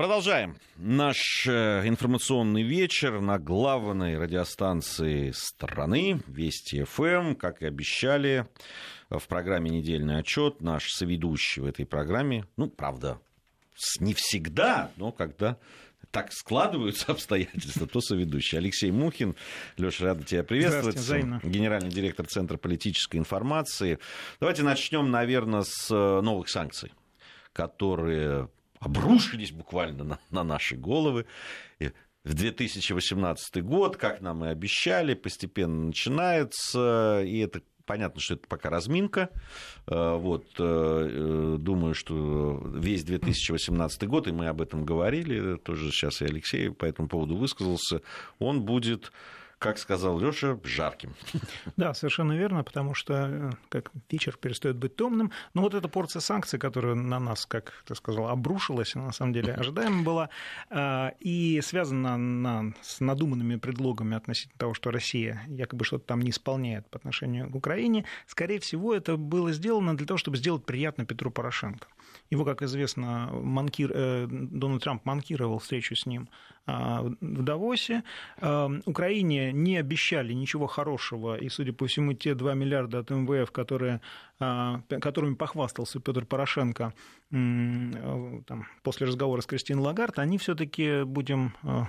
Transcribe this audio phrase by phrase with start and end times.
[0.00, 7.34] Продолжаем наш э, информационный вечер на главной радиостанции страны Вести ФМ.
[7.34, 8.46] Как и обещали,
[9.10, 13.20] в программе «Недельный отчет» наш соведущий в этой программе, ну, правда,
[13.98, 15.58] не всегда, но когда
[16.10, 18.56] так складываются обстоятельства, то соведущий.
[18.56, 19.36] Алексей Мухин.
[19.76, 20.96] Леша, рада тебя приветствовать.
[21.44, 23.98] Генеральный директор Центра политической информации.
[24.40, 26.90] Давайте начнем, наверное, с э, новых санкций,
[27.52, 28.48] которые
[28.80, 31.26] обрушились буквально на, на наши головы.
[31.78, 31.92] И
[32.24, 38.70] в 2018 год, как нам и обещали, постепенно начинается, и это понятно, что это пока
[38.70, 39.30] разминка.
[39.86, 45.90] Э, вот, э, э, думаю, что весь 2018 год, и мы об этом говорили, тоже
[45.90, 48.02] сейчас и Алексей по этому поводу высказался,
[48.38, 49.12] он будет
[49.60, 51.14] как сказал Леша, жарким.
[51.76, 55.32] Да, совершенно верно, потому что э, как вечер перестает быть томным.
[55.54, 59.52] Но вот эта порция санкций, которая на нас, как ты сказал, обрушилась, на самом деле
[59.52, 60.30] ожидаема была,
[60.70, 66.30] э, и связана она с надуманными предлогами относительно того, что Россия якобы что-то там не
[66.30, 71.04] исполняет по отношению к Украине, скорее всего, это было сделано для того, чтобы сделать приятно
[71.04, 71.86] Петру Порошенко.
[72.30, 76.28] Его, как известно, манкир, э, Дональд Трамп манкировал встречу с ним
[76.66, 78.04] а, в Давосе.
[78.38, 83.50] А, Украине не обещали ничего хорошего, и, судя по всему, те 2 миллиарда от МВФ,
[83.50, 84.00] которые,
[84.38, 86.94] а, которыми похвастался Петр Порошенко
[87.30, 91.86] там, после разговора с Кристиной Лагард, они все-таки будем ну,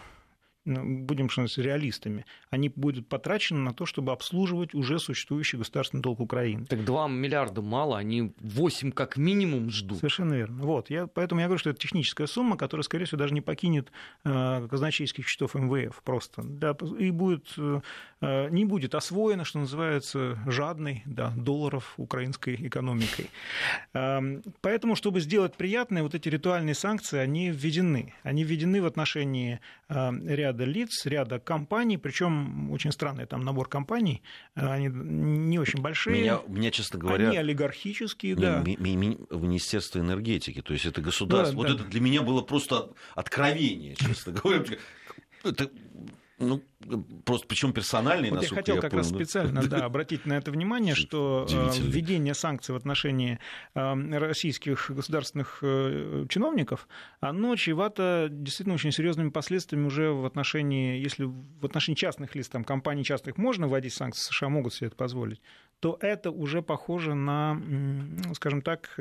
[0.65, 6.65] будем что реалистами, они будут потрачены на то, чтобы обслуживать уже существующий государственный долг Украины.
[6.65, 9.99] Так 2 миллиарда мало, они 8 как минимум ждут.
[9.99, 10.63] Совершенно верно.
[10.63, 10.89] Вот.
[10.89, 13.91] Я, поэтому я говорю, что это техническая сумма, которая, скорее всего, даже не покинет
[14.23, 16.43] э, казначейских счетов МВФ просто.
[16.43, 23.29] Да, и будет, э, не будет освоена, что называется, жадной да, долларов украинской экономикой.
[23.93, 24.19] Э,
[24.61, 28.13] поэтому, чтобы сделать приятное, вот эти ритуальные санкции, они введены.
[28.23, 29.59] Они введены в отношении
[29.89, 34.21] э, ряда ряда лиц, ряда компаний, причем очень странный там набор компаний,
[34.55, 36.21] они не очень большие.
[36.21, 37.29] Меня, меня честно говоря...
[37.29, 38.63] Они олигархические, ми, да.
[38.65, 41.51] Ми, ми, ми, Министерство энергетики, то есть это государство.
[41.51, 41.73] Да, вот да.
[41.83, 44.77] это для меня было просто откровение, честно говоря.
[45.43, 45.69] Это
[46.41, 46.61] ну,
[47.25, 50.51] просто причем персональный, вот Я хотел я как понял, раз специально да, обратить на это
[50.51, 53.39] внимание, что э, введение санкций в отношении
[53.75, 56.87] э, российских государственных э, чиновников,
[57.19, 62.63] оно чревато действительно очень серьезными последствиями уже в отношении, если в отношении частных лиц, там,
[62.63, 65.41] компаний частных можно вводить санкции, США могут себе это позволить,
[65.79, 67.61] то это уже похоже на,
[68.33, 68.97] скажем так,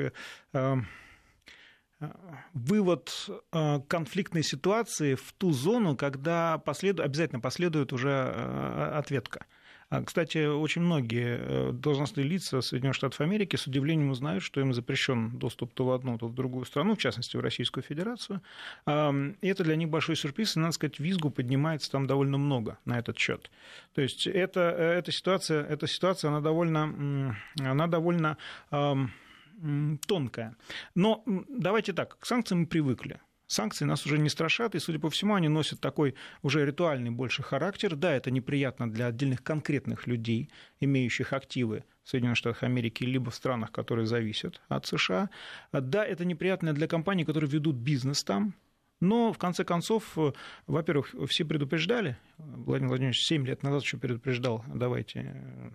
[2.53, 7.03] вывод э, конфликтной ситуации в ту зону, когда последу...
[7.03, 9.45] обязательно последует уже э, ответка.
[9.89, 14.73] А, кстати, очень многие э, должностные лица Соединенных Штатов Америки с удивлением узнают, что им
[14.73, 18.41] запрещен доступ то в одну, то в другую страну, в частности, в Российскую Федерацию.
[18.87, 22.99] И это для них большой сюрприз, и, надо сказать, визгу поднимается там довольно много на
[22.99, 23.51] этот счет.
[23.93, 28.37] То есть это, эта, ситуация, эта ситуация, она довольно, она довольно
[30.07, 30.55] тонкая.
[30.95, 33.19] Но давайте так, к санкциям мы привыкли.
[33.47, 37.43] Санкции нас уже не страшат, и, судя по всему, они носят такой уже ритуальный больше
[37.43, 37.97] характер.
[37.97, 40.49] Да, это неприятно для отдельных конкретных людей,
[40.79, 45.29] имеющих активы в Соединенных Штатах Америки, либо в странах, которые зависят от США.
[45.73, 48.55] Да, это неприятно для компаний, которые ведут бизнес там,
[49.01, 50.15] но, в конце концов,
[50.67, 55.73] во-первых, все предупреждали, Владимир Владимирович 7 лет назад еще предупреждал, давайте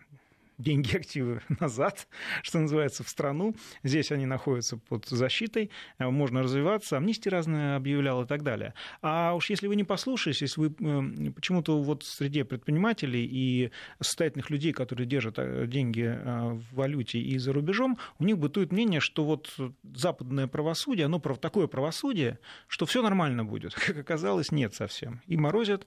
[0.58, 2.08] деньги, активы назад,
[2.42, 3.54] что называется, в страну.
[3.82, 8.74] Здесь они находятся под защитой, э, можно развиваться, амнистии разные объявлял и так далее.
[9.02, 14.50] А уж если вы не послушаетесь, если вы э, почему-то вот среди предпринимателей и состоятельных
[14.50, 19.24] людей, которые держат э, деньги в валюте и за рубежом, у них бытует мнение, что
[19.24, 19.54] вот
[19.94, 23.74] западное правосудие, оно такое правосудие, что все нормально будет.
[23.86, 25.20] Как оказалось, нет совсем.
[25.26, 25.86] И морозят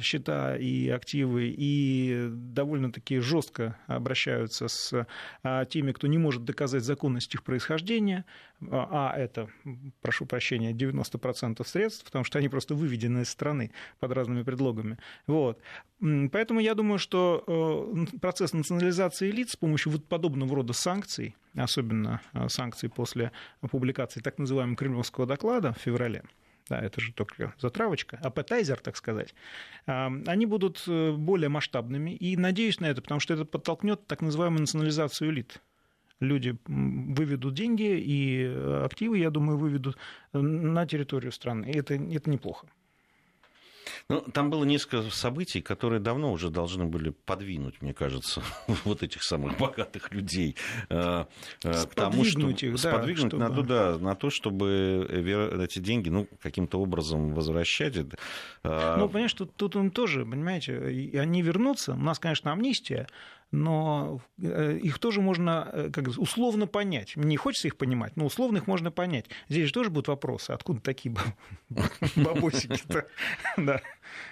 [0.00, 5.06] счета и активы, и довольно-таки жестко обращаются с
[5.42, 8.24] а, теми, кто не может доказать законность их происхождения,
[8.70, 9.48] а, а это,
[10.00, 14.98] прошу прощения, 90% средств, потому что они просто выведены из страны под разными предлогами.
[15.26, 15.60] Вот.
[16.32, 22.20] Поэтому я думаю, что э, процесс национализации лиц с помощью вот подобного рода санкций, особенно
[22.32, 26.22] э, санкций после публикации так называемого кремлевского доклада в феврале,
[26.70, 29.34] да, это же только затравочка, аппетайзер, так сказать,
[29.84, 32.12] они будут э, более масштабными.
[32.12, 35.60] И надеюсь на это, потому что это подтолкнет так называемую национализацию элит.
[36.20, 38.44] Люди выведут деньги и
[38.84, 39.96] активы, я думаю, выведут
[40.32, 41.70] на территорию страны.
[41.70, 42.68] И это, это неплохо.
[44.10, 48.42] Ну, там было несколько событий, которые давно уже должны были подвинуть, мне кажется,
[48.84, 50.56] вот этих самых богатых людей.
[50.88, 51.26] Э,
[51.62, 53.62] э, к тому, что, их, сподвигнуть да, чтобы...
[53.62, 55.06] на, да, на то, чтобы
[55.62, 57.96] эти деньги ну, каким-то образом возвращать.
[58.64, 60.76] Э, ну, понимаешь, тут, тут он тоже, понимаете,
[61.14, 61.92] они вернутся.
[61.92, 63.06] У нас, конечно, амнистия,
[63.52, 67.16] но э, их тоже можно э, как условно понять.
[67.16, 69.26] Не хочется их понимать, но условно их можно понять.
[69.48, 71.14] Здесь же тоже будут вопросы, откуда такие
[72.16, 73.06] бабосики-то.
[73.56, 73.80] Да.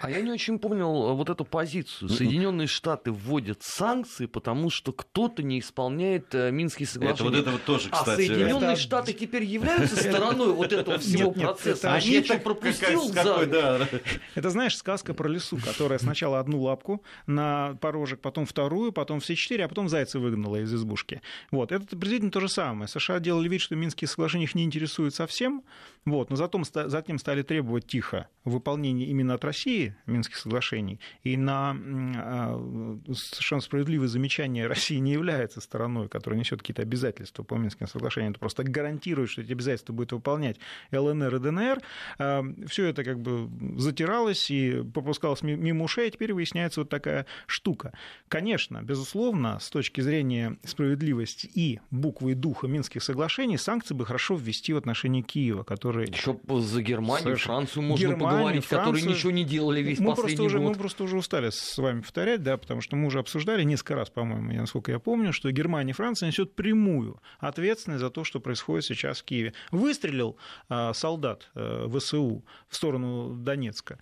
[0.01, 2.09] А я не очень помнил э, вот эту позицию.
[2.09, 7.15] Соединенные Штаты вводят санкции, потому что кто-то не исполняет Минские соглашения.
[7.15, 8.09] Это вот это вот тоже, кстати.
[8.09, 8.81] А Соединенные это...
[8.81, 11.87] Штаты теперь являются стороной вот этого всего нет, процесса.
[11.87, 13.87] Нет, Они что пропустил какой, да.
[14.35, 19.21] Это знаешь сказка про лесу, которая сначала одну лапку на порожек, потом вторую, потом потом
[19.21, 21.23] все четыре, а потом Зайца выгнала из избушки.
[21.49, 21.71] Вот.
[21.71, 22.87] Это приблизительно то же самое.
[22.87, 25.63] США делали вид, что Минские соглашения их не интересуют совсем,
[26.05, 30.99] вот, но затем, затем стали требовать тихо выполнения именно от России Минских соглашений.
[31.23, 37.55] И на а, совершенно справедливое замечание России не является стороной, которая несет какие-то обязательства по
[37.55, 38.31] Минским соглашениям.
[38.31, 40.57] Это просто гарантирует, что эти обязательства будет выполнять
[40.91, 41.81] ЛНР и ДНР.
[42.19, 47.25] А, Все это как бы затиралось и пропускалось мимо ушей, а теперь выясняется вот такая
[47.47, 47.93] штука.
[48.27, 54.05] Конечно, без безусловно, с точки зрения справедливости и буквы и духа Минских соглашений, санкции бы
[54.05, 56.09] хорошо ввести в отношении Киева, который...
[56.09, 57.55] Еще за Германию, Совершенно...
[57.55, 58.93] Францию можно Германию, поговорить, Францию...
[58.93, 60.47] которые ничего не делали весь мы последний просто год.
[60.47, 63.95] Уже, мы просто уже устали с вами повторять, да, потому что мы уже обсуждали несколько
[63.95, 68.25] раз, по-моему, я, насколько я помню, что Германия и Франция несет прямую ответственность за то,
[68.25, 69.53] что происходит сейчас в Киеве.
[69.71, 70.35] Выстрелил
[70.67, 73.97] а, солдат а, ВСУ в сторону Донецка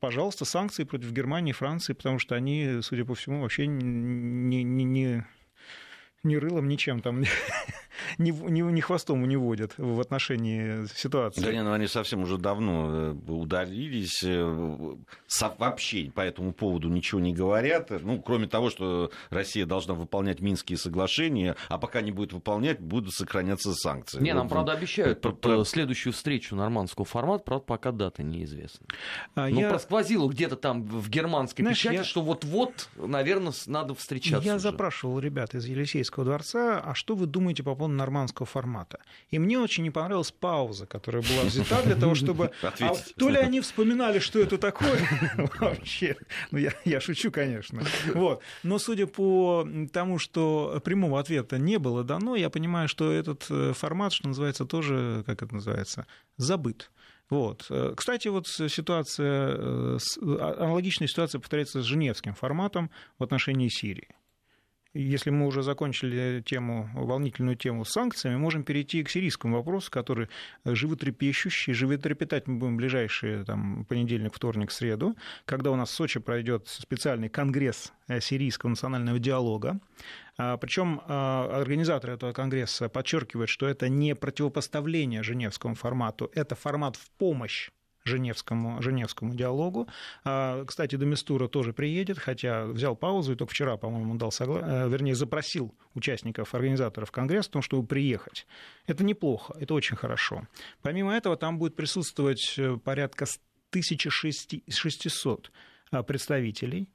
[0.00, 4.84] пожалуйста, санкции против Германии и Франции, потому что они, судя по всему, вообще не, не,
[4.84, 5.24] не,
[6.22, 7.24] ни рылом, ничем там
[8.18, 11.40] ни, ни, ни хвостом не водят в отношении ситуации.
[11.40, 14.96] Да, не, ну они совсем уже давно э, удалились, э,
[15.58, 20.78] вообще по этому поводу ничего не говорят, ну, кроме того, что Россия должна выполнять Минские
[20.78, 24.20] соглашения, а пока не будет выполнять, будут сохраняться санкции.
[24.20, 25.64] Не, нам, правда, обещают про, про...
[25.64, 28.86] следующую встречу нормандского формата, правда, пока дата неизвестна.
[29.34, 29.70] А ну, я...
[29.70, 32.04] просквозило где-то там в германской Знаешь, печати, я...
[32.04, 34.46] что вот-вот, наверное, надо встречаться.
[34.46, 34.62] Я уже.
[34.62, 39.00] запрашивал ребят из Елисейского дворца, а что вы думаете по поводу нормандского формата.
[39.30, 42.50] И мне очень не понравилась пауза, которая была взята для того, чтобы...
[42.80, 44.98] А то ли они вспоминали, что это такое
[45.60, 46.16] вообще.
[46.50, 47.82] Ну, я, я шучу, конечно.
[48.14, 48.42] Вот.
[48.62, 53.72] Но судя по тому, что прямого ответа не было дано, я понимаю, что этот э,
[53.74, 56.06] формат, что называется, тоже, как это называется,
[56.36, 56.90] забыт.
[57.30, 57.66] Вот.
[57.70, 64.08] Э, кстати, вот ситуация, э, а, аналогичная ситуация повторяется с Женевским форматом в отношении Сирии
[64.94, 70.28] если мы уже закончили тему, волнительную тему с санкциями, можем перейти к сирийскому вопросу, который
[70.64, 71.72] животрепещущий.
[71.72, 77.28] Животрепетать мы будем ближайшие там, понедельник, вторник, среду, когда у нас в Сочи пройдет специальный
[77.28, 79.78] конгресс э, сирийского национального диалога.
[80.38, 86.96] А, Причем а, организаторы этого конгресса подчеркивают, что это не противопоставление Женевскому формату, это формат
[86.96, 87.70] в помощь
[88.08, 89.88] Женевскому, Женевскому диалогу.
[90.24, 94.60] А, кстати, Домистура тоже приедет, хотя взял паузу, и только вчера, по-моему, дал согла...
[94.62, 98.46] Э, вернее, запросил участников, организаторов Конгресса о том, чтобы приехать.
[98.86, 100.48] Это неплохо, это очень хорошо.
[100.82, 103.26] Помимо этого, там будет присутствовать э, порядка
[103.70, 105.52] 1600
[105.90, 106.88] а, представителей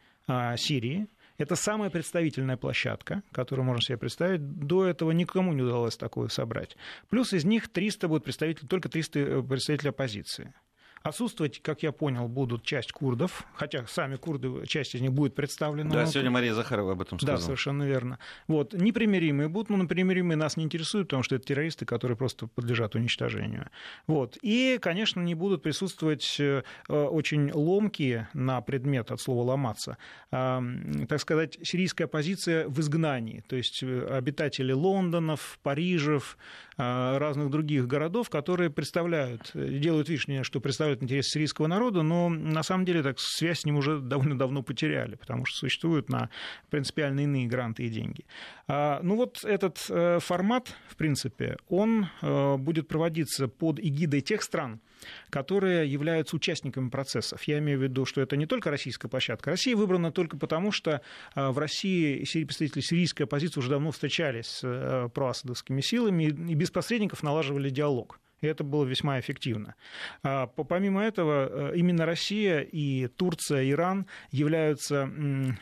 [0.56, 1.08] Сирии,
[1.38, 4.42] это самая представительная площадка, которую можно себе представить.
[4.42, 6.78] До этого никому не удалось такое собрать.
[7.10, 10.54] Плюс из них 300 будут представители, только 300 э, представителей оппозиции.
[11.04, 15.90] Отсутствовать, как я понял, будут часть курдов, хотя сами курды, часть из них будет представлена.
[15.90, 17.38] Да, сегодня Мария Захарова об этом сказала.
[17.38, 18.20] Да, совершенно верно.
[18.48, 18.74] Вот.
[18.74, 23.70] Непримиримые будут, но непримиримые нас не интересуют, потому что это террористы, которые просто подлежат уничтожению.
[24.08, 24.38] Вот.
[24.42, 29.98] И, конечно, не будут присутствовать э, очень ломкие на предмет от слова «ломаться»,
[30.32, 36.38] так сказать, сирийская оппозиция в изгнании, то есть э, обитатели Лондонов, Парижев,
[36.78, 42.64] разных других городов, которые представляют, э, делают вид, что представляют интерес сирийского народа, но на
[42.64, 46.30] самом деле так связь с ним уже довольно давно потеряли, потому что существуют на
[46.70, 48.26] принципиально иные гранты и деньги.
[48.68, 54.44] А, ну вот этот э, формат, в принципе, он э, будет проводиться под эгидой тех
[54.44, 54.82] стран,
[55.30, 57.44] которые являются участниками процессов.
[57.44, 59.52] Я имею в виду, что это не только российская площадка.
[59.52, 61.02] Россия выбрана только потому, что
[61.36, 66.72] а, в России представители сирийской оппозиции уже давно встречались с э, проасадовскими силами и без
[66.72, 68.20] посредников налаживали диалог.
[68.44, 69.76] И это было весьма эффективно.
[70.22, 75.10] А, помимо этого, э, именно Россия и Турция, Иран являются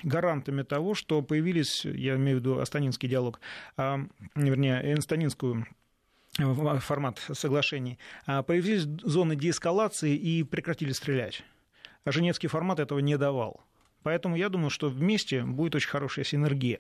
[0.02, 3.40] гарантами того, что появились, я имею в виду астанинский диалог,
[3.78, 4.00] а,
[4.34, 5.68] вернее, астанинскую
[6.80, 11.44] формат соглашений, а, появились зоны деэскалации и прекратили стрелять.
[12.08, 13.62] Женевский формат этого не давал.
[14.02, 16.80] Поэтому я думаю, что вместе будет очень хорошая синергия.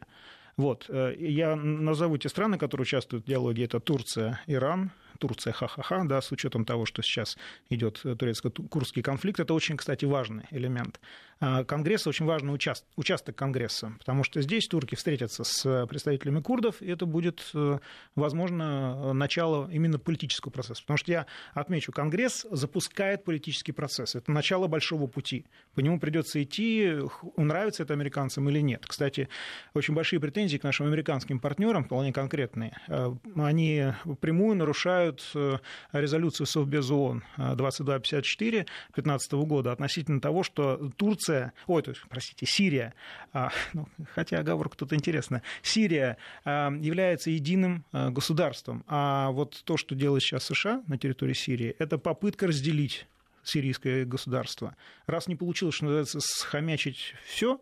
[0.58, 0.90] Вот.
[0.90, 3.66] Я назову те страны, которые участвуют в диалоге.
[3.66, 4.92] Это Турция, Иран,
[5.22, 7.38] Турция ха-ха-ха, да, с учетом того, что сейчас
[7.70, 11.00] идет турецко-курский конфликт, это очень, кстати, важный элемент.
[11.44, 16.84] А, Конгресс очень важный участ, участок Конгресса, потому что здесь турки встретятся с представителями курдов,
[16.84, 17.80] и это будет, э,
[18.16, 20.84] возможно, начало именно политического процесса.
[20.84, 21.26] Потому что я
[21.56, 24.14] отмечу, Конгресс запускает политический процесс.
[24.14, 25.48] Это начало большого пути.
[25.74, 26.94] По нему придется идти,
[27.38, 28.86] нравится это американцам или нет.
[28.86, 29.28] Кстати,
[29.74, 32.78] очень большие претензии к нашим американским партнерам, вполне конкретные.
[32.88, 35.58] Э, они прямую нарушают э,
[35.92, 42.94] резолюцию Совбез ООН 2254 2015 года относительно того, что Турция ой, то есть, простите, Сирия,
[43.34, 49.78] а, ну, хотя оговорка тут интересная, Сирия а, является единым а, государством, а вот то,
[49.78, 53.08] что делает сейчас США на территории Сирии, это попытка разделить
[53.44, 54.76] сирийское государство.
[55.08, 57.60] Раз не получилось, что называется, схомячить все,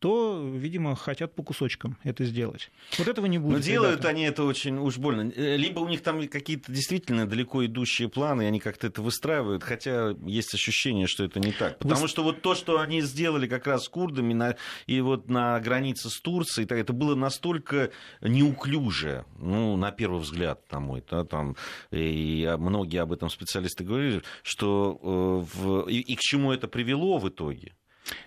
[0.00, 2.70] то, видимо, хотят по кусочкам это сделать.
[2.98, 3.58] Вот этого не будет.
[3.58, 4.08] Но делают ребята.
[4.08, 5.30] они это очень уж больно.
[5.36, 9.62] Э, либо у них там какие-то действительно далеко идущие планы, и они как-то это выстраивают,
[9.62, 11.78] хотя есть ощущение, что это не так.
[11.78, 12.08] Потому Вы...
[12.08, 16.08] что вот то, что они сделали как раз с курдами на, и вот на границе
[16.08, 17.90] с Турцией, так, это было настолько
[18.22, 21.56] неуклюже, ну, на первый взгляд, там, мой, да, там,
[21.90, 27.18] и многие об этом специалисты говорили, что э, в, и, и к чему это привело
[27.18, 27.74] в итоге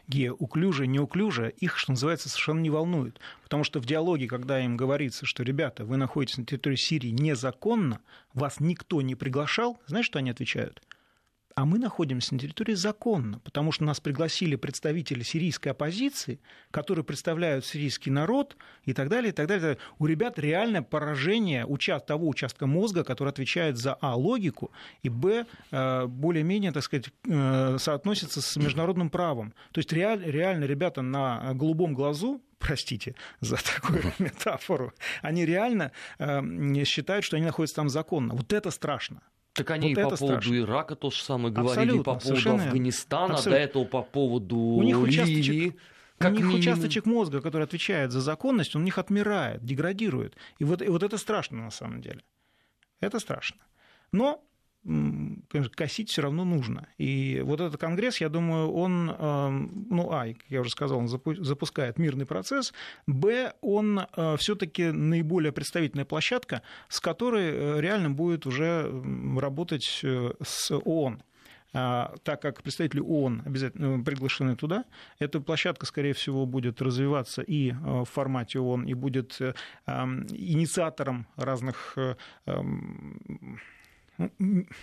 [0.07, 3.19] геоуклюже, неуклюже, их, что называется, совершенно не волнует.
[3.43, 8.01] Потому что в диалоге, когда им говорится, что, ребята, вы находитесь на территории Сирии незаконно,
[8.33, 10.81] вас никто не приглашал, знаешь, что они отвечают?
[11.55, 16.39] А мы находимся на территории законно, потому что нас пригласили представители сирийской оппозиции,
[16.71, 19.77] которые представляют сирийский народ и так далее, и так далее.
[19.99, 22.05] У ребят реальное поражение участ...
[22.05, 27.77] того участка мозга, который отвечает за А, логику, и Б, э, более-менее, так сказать, э,
[27.79, 29.53] соотносится с международным правом.
[29.71, 30.23] То есть реаль...
[30.23, 37.45] реально ребята на голубом глазу простите за такую метафору, они реально э, считают, что они
[37.45, 38.33] находятся там законно.
[38.33, 39.21] Вот это страшно.
[39.53, 40.57] Так они вот и по поводу страшно.
[40.57, 43.51] Ирака то же самое говорили, и по поводу Афганистана, Абсолютно.
[43.51, 45.77] до этого по поводу у них Ливии.
[46.17, 46.61] Как у них минимум.
[46.61, 50.37] участочек мозга, который отвечает за законность, он у них отмирает, деградирует.
[50.59, 52.21] И вот, и вот это страшно на самом деле.
[52.99, 53.57] Это страшно.
[54.11, 54.43] Но
[55.53, 56.87] конечно, косить все равно нужно.
[56.97, 61.07] И вот этот конгресс, я думаю, он, эм, ну, а, как я уже сказал, он
[61.07, 62.73] запускает мирный процесс,
[63.05, 68.91] б, он э, все-таки наиболее представительная площадка, с которой э, реально будет уже
[69.37, 71.21] работать э, с ООН
[71.75, 74.85] а, так как представители ООН обязательно приглашены туда,
[75.19, 79.39] эта площадка, скорее всего, будет развиваться и в формате ООН, и будет
[79.87, 81.97] инициатором разных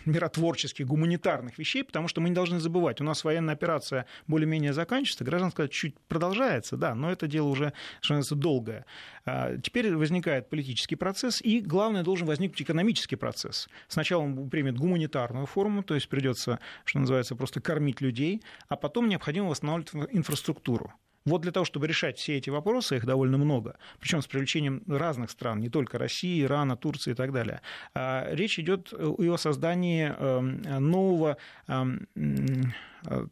[0.05, 5.25] миротворческих, гуманитарных вещей, потому что мы не должны забывать, у нас военная операция более-менее заканчивается,
[5.25, 8.87] гражданская чуть продолжается, да, но это дело уже, что называется, долгое.
[9.25, 13.69] А, теперь возникает политический процесс, и, главное, должен возникнуть экономический процесс.
[13.89, 19.09] Сначала он примет гуманитарную форму, то есть придется, что называется, просто кормить людей, а потом
[19.09, 20.93] необходимо восстанавливать инфраструктуру.
[21.31, 25.31] Вот для того, чтобы решать все эти вопросы, их довольно много, причем с привлечением разных
[25.31, 27.61] стран, не только России, Ирана, Турции и так далее,
[27.95, 31.37] а, речь идет и о создании эм, нового
[31.69, 32.09] эм,
[33.07, 33.27] э,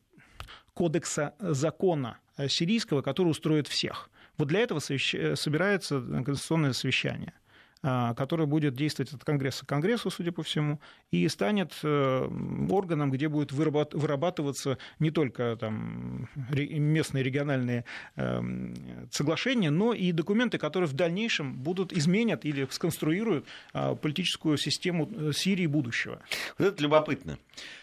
[0.75, 4.11] кодекса закона сирийского, который устроит всех.
[4.37, 7.33] Вот для этого собирается конституционное совещание–
[7.82, 10.80] который будет действовать от Конгресса к Конгрессу, судя по всему,
[11.11, 12.28] и станет э,
[12.70, 17.85] органом, где будут вырабатываться не только там, местные региональные
[18.16, 18.75] эм,
[19.11, 25.32] соглашения, но и документы, которые в дальнейшем будут изменят или сконструируют а, политическую систему э,
[25.32, 26.20] Сирии будущего.
[26.58, 27.38] Вот это любопытно.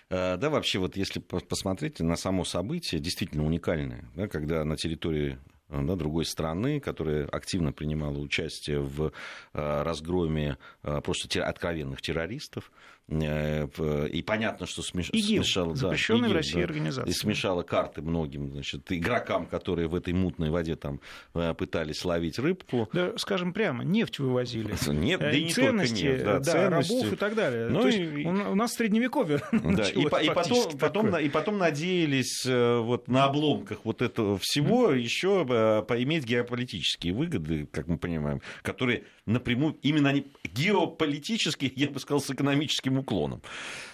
[0.09, 5.37] Э, да, вообще, вот если посмотреть на само событие, действительно уникальное, да, когда на территории
[5.69, 9.11] да, другой страны, которая активно принимала участие в
[9.53, 12.71] э, разгроме э, просто откровенных террористов.
[13.07, 15.09] Э, и понятно, что смеш...
[15.11, 17.11] ИГИЛ, смешала, запрещенная да, ИГИЛ, в России да, организация.
[17.11, 20.99] И смешала карты многим значит, игрокам, которые в этой мутной воде там
[21.35, 22.89] э, пытались ловить рыбку.
[22.93, 24.73] Да, скажем прямо, нефть вывозили.
[24.91, 26.25] Нет, да и не ценности, только нефть.
[26.25, 26.93] Да, да ценности.
[26.93, 27.69] рабов и так далее.
[27.69, 27.91] Ну, То и...
[27.91, 33.25] есть у нас средневековье да, и, и, потом, потом, и потом надеялись э, вот, на
[33.25, 34.99] обломках вот этого всего mm.
[34.99, 42.19] еще поиметь геополитические выгоды, как мы понимаем, которые напрямую, именно они геополитические, я бы сказал,
[42.19, 43.41] с экономическим этим уклоном.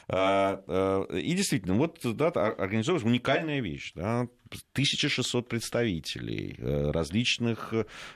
[0.08, 3.94] А, а, и действительно, вот да, организовалась уникальная вещь.
[3.96, 4.28] Да,
[4.74, 7.74] 1600 представителей э, различных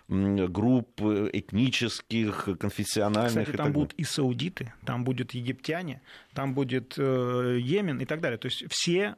[0.09, 3.45] групп этнических, конфессиональных.
[3.45, 6.01] Кстати, там будут и саудиты, там будут египтяне,
[6.33, 8.37] там будет э, Йемен и так далее.
[8.37, 9.15] То есть все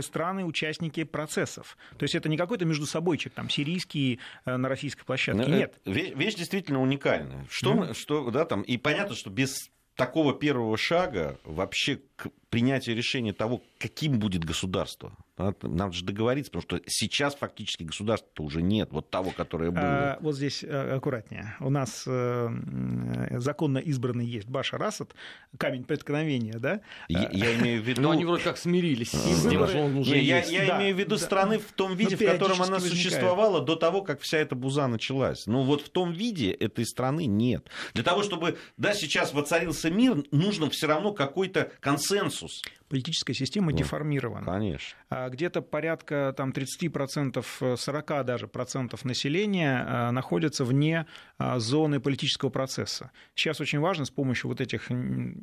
[0.00, 1.76] страны участники процессов.
[1.98, 5.50] То есть это не какой-то между собойчик, там, сирийский э, на российской площадке.
[5.50, 5.74] Нет.
[5.84, 7.46] Вещь действительно уникальная.
[7.50, 7.94] Что, mm-hmm.
[7.94, 9.70] что, да, там, и понятно, что без
[10.00, 15.16] такого первого шага вообще к принятию решения того, каким будет государство.
[15.62, 19.82] Нам же договориться, потому что сейчас фактически государства уже нет, вот того, которое было.
[19.82, 21.56] А, вот здесь э, аккуратнее.
[21.60, 25.14] У нас э, законно избранный есть Башар Асад,
[25.56, 26.82] камень преткновения, да?
[27.08, 28.02] Я, я имею в виду...
[28.02, 30.98] Но они вроде как смирились с тем, что он уже Я, я да, имею в
[30.98, 33.02] виду да, страны в том виде, в котором она возникает.
[33.02, 35.46] существовала до того, как вся эта буза началась.
[35.46, 37.66] Ну вот в том виде этой страны нет.
[37.94, 42.60] Для того, чтобы да, сейчас воцарился мир, нужно все равно какой-то консенсус
[42.90, 44.44] политическая система ну, деформирована.
[44.44, 44.98] Конечно.
[45.08, 51.06] А где-то порядка там, 30%, 40 даже процентов населения а, находятся вне
[51.38, 53.12] а, зоны политического процесса.
[53.36, 54.88] Сейчас очень важно с помощью вот этих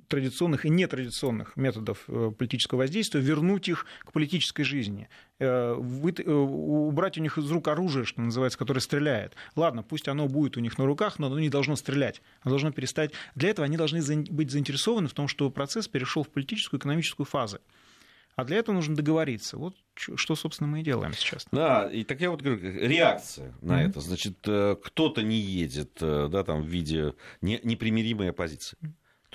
[0.10, 5.08] традиционных и нетрадиционных методов э, политического воздействия вернуть их к политической жизни.
[5.40, 9.36] Э, вы, э, убрать у них из рук оружие, что называется, которое стреляет.
[9.56, 12.22] Ладно, пусть оно будет у них на руках, но оно не должно стрелять.
[12.42, 13.12] Оно должно перестать.
[13.36, 14.02] Для этого они должны
[14.32, 17.60] быть заинтересованы в том, что процесс перешел в политическую и экономическую фазы.
[18.36, 19.58] А для этого нужно договориться.
[19.58, 21.48] Вот что, собственно, мы и делаем сейчас.
[21.52, 23.90] Да, и так я вот говорю, реакция на mm-hmm.
[23.90, 24.00] это.
[24.00, 28.78] Значит, э, кто-то не едет, да, там, в виде непримиримой оппозиции.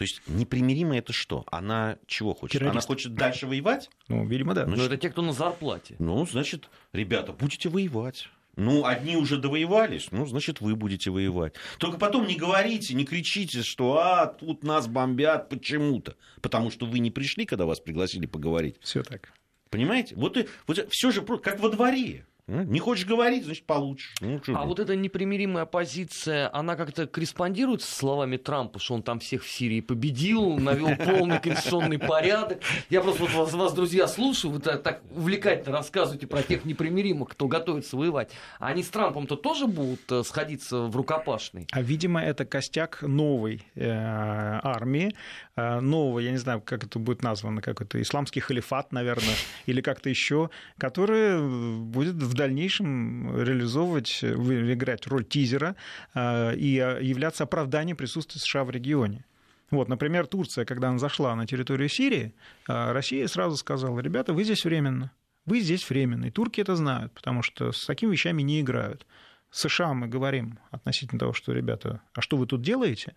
[0.02, 1.44] То есть непримиримая это что?
[1.46, 2.54] Она чего хочет?
[2.54, 2.72] Террорист.
[2.72, 3.88] Она хочет дальше воевать?
[4.08, 4.66] Ну, видимо, да.
[4.66, 5.94] Ну, Но это те, кто на зарплате.
[6.00, 8.28] Ну, значит, ребята, будете воевать.
[8.56, 11.54] Ну, одни уже довоевались, ну, значит, вы будете воевать.
[11.78, 16.16] Только потом не говорите, не кричите, что а, тут нас бомбят почему-то.
[16.40, 18.78] Потому что вы не пришли, когда вас пригласили поговорить.
[18.80, 19.32] Все так.
[19.70, 20.16] Понимаете?
[20.16, 22.26] Вот, и, вот все же как во дворе.
[22.48, 24.14] Не хочешь говорить, значит, получишь.
[24.20, 29.20] Ну, а вот эта непримиримая позиция, она как-то корреспондирует с словами Трампа, что он там
[29.20, 32.60] всех в Сирии победил, навел полный конституционный порядок.
[32.90, 37.28] Я просто вот вас, вас друзья, слушаю, вы так, так увлекательно рассказываете про тех непримиримых,
[37.28, 38.32] кто готовится воевать.
[38.58, 41.68] А они с Трампом-то тоже будут э, сходиться в рукопашный?
[41.70, 45.14] А, видимо, это костяк новой э, армии,
[45.54, 49.80] э, нового, я не знаю, как это будет названо, как это, исламский халифат, наверное, или
[49.80, 51.40] как-то еще, который
[51.80, 55.76] будет в дальнейшем реализовывать, играть роль тизера
[56.14, 59.24] э, и являться оправданием присутствия США в регионе.
[59.70, 62.34] Вот, например, Турция, когда она зашла на территорию Сирии,
[62.68, 65.12] э, Россия сразу сказала, ребята, вы здесь временно.
[65.44, 66.26] Вы здесь временно.
[66.26, 69.06] И турки это знают, потому что с такими вещами не играют.
[69.50, 73.14] США мы говорим относительно того, что, ребята, а что вы тут делаете?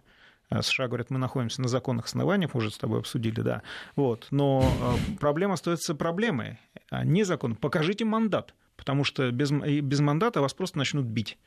[0.50, 3.62] А США говорят, мы находимся на законных основаниях, уже с тобой обсудили, да.
[3.96, 4.28] Вот.
[4.32, 4.70] Но
[5.20, 7.56] проблема остается проблемой, а не закон.
[7.56, 11.38] Покажите мандат потому что без, без мандата вас просто начнут бить.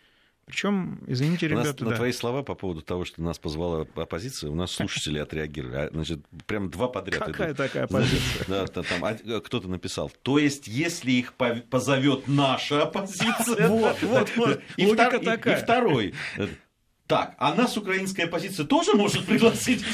[0.48, 1.84] Причем, извините, ребята, у нас, да.
[1.90, 5.76] На твои слова по поводу того, что нас позвала оппозиция, у нас слушатели отреагировали.
[5.76, 7.22] А, значит, прям два подряд.
[7.22, 7.58] Какая идут.
[7.58, 8.46] такая оппозиция?
[8.48, 10.10] Да, там, а, кто-то написал.
[10.22, 13.68] То есть, если их позовет наша оппозиция.
[13.78, 14.62] Вот, вот, вот.
[14.96, 15.58] Такая.
[15.58, 16.14] И второй.
[17.06, 19.84] Так, а нас украинская оппозиция тоже может пригласить?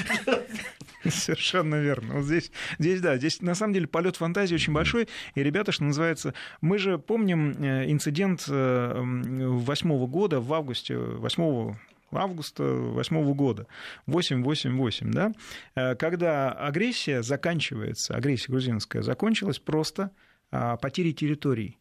[1.10, 2.14] Совершенно верно.
[2.14, 5.08] Вот здесь, здесь, да, здесь на самом деле полет фантазии очень большой.
[5.34, 11.74] И ребята, что называется, мы же помним э, инцидент 8 э, года, в августе, 8
[12.12, 13.66] августа 2008 года,
[14.06, 15.32] 888, да,
[15.74, 20.10] э, когда агрессия заканчивается, агрессия грузинская закончилась просто
[20.50, 21.78] а, потерей территорий.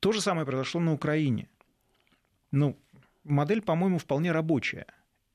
[0.00, 1.48] То же самое произошло на Украине.
[2.50, 2.78] Ну,
[3.24, 4.86] модель, по-моему, вполне рабочая.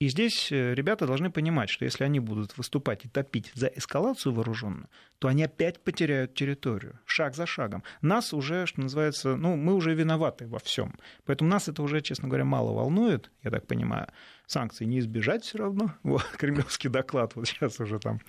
[0.02, 4.34] И здесь э, ребята должны понимать, что если они будут выступать и топить за эскалацию
[4.34, 7.84] вооруженную, то они опять потеряют территорию, шаг за шагом.
[8.02, 10.98] Нас уже, что называется, ну, мы уже виноваты во всем.
[11.26, 14.08] Поэтому нас это уже, честно говоря, мало волнует, я так понимаю
[14.52, 15.94] санкций не избежать все равно.
[16.04, 18.20] Вот, кремлевский доклад вот сейчас уже там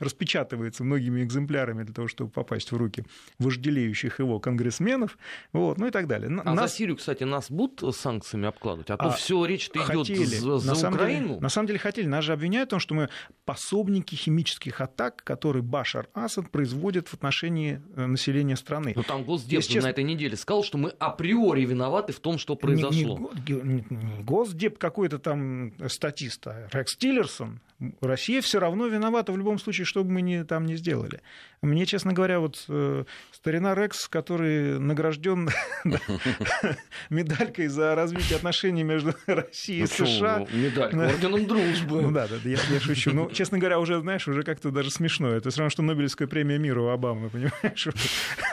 [0.00, 3.04] распечатывается многими экземплярами для того, чтобы попасть в руки
[3.38, 5.16] вожделеющих его конгрессменов,
[5.52, 6.28] вот, ну и так далее.
[6.44, 6.70] А нас...
[6.70, 8.90] за Сирию, кстати, нас будут санкциями обкладывать?
[8.90, 11.28] А, а то все речь-то идет за, за на Украину.
[11.28, 12.06] Деле, на самом деле хотели.
[12.06, 13.08] Нас же обвиняют в том, что мы
[13.44, 18.92] пособники химических атак, которые Башар Асад производит в отношении э, населения страны.
[18.96, 19.82] Но там Госдеп честно...
[19.82, 23.30] на этой неделе сказал, что мы априори виноваты в том, что произошло.
[23.46, 27.60] Не, не, не Госдеп какой-то там статист, а Рекс Тиллерсон
[28.00, 31.20] Россия все равно виновата в любом случае, что бы мы ни, там не сделали.
[31.62, 35.48] Мне, честно говоря, вот э, старина Рекс, который награжден
[37.10, 40.46] медалькой за развитие отношений между Россией и ну, США.
[40.52, 42.02] Медалька орденом дружбы.
[42.02, 43.12] Ну да, да, я, шучу.
[43.12, 45.30] Ну, честно говоря, уже, знаешь, уже как-то даже смешно.
[45.30, 47.88] Это все равно, что Нобелевская премия мира у Обамы, понимаешь?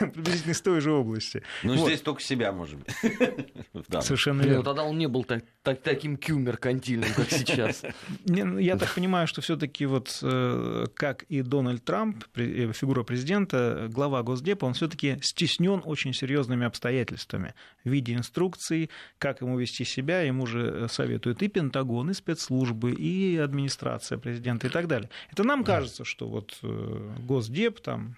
[0.00, 1.42] Приблизительно из той же области.
[1.62, 2.94] Ну, здесь только себя, может быть.
[4.00, 4.58] Совершенно верно.
[4.58, 5.82] Ну, тогда он не был так, так,
[6.42, 7.82] таким кюмер-кантильным, как сейчас.
[8.24, 13.02] Ну, я так понимаю, что все таки вот э, как и Дональд Трамп, э, фигура
[13.02, 19.58] президента, глава Госдепа, он все таки стеснен очень серьезными обстоятельствами в виде инструкций, как ему
[19.58, 25.10] вести себя, ему же советуют и Пентагон, и спецслужбы, и администрация президента и так далее.
[25.30, 28.16] Это нам кажется, что вот э, Госдеп там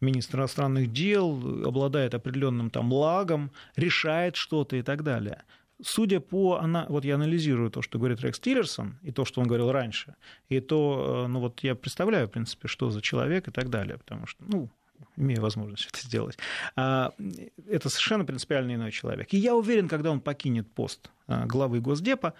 [0.00, 5.42] министр иностранных дел обладает определенным там лагом, решает что-то и так далее.
[5.82, 6.56] Судя по...
[6.56, 10.14] Она, вот я анализирую то, что говорит Рекс Тиллерсон, и то, что он говорил раньше,
[10.48, 13.98] и то, э, ну вот я представляю, в принципе, что за человек и так далее,
[13.98, 14.68] потому что, ну,
[15.16, 16.38] имею возможность это сделать.
[16.76, 17.12] А,
[17.68, 19.32] это совершенно принципиально иной человек.
[19.32, 22.34] И я уверен, когда он покинет пост а, главы Госдепа,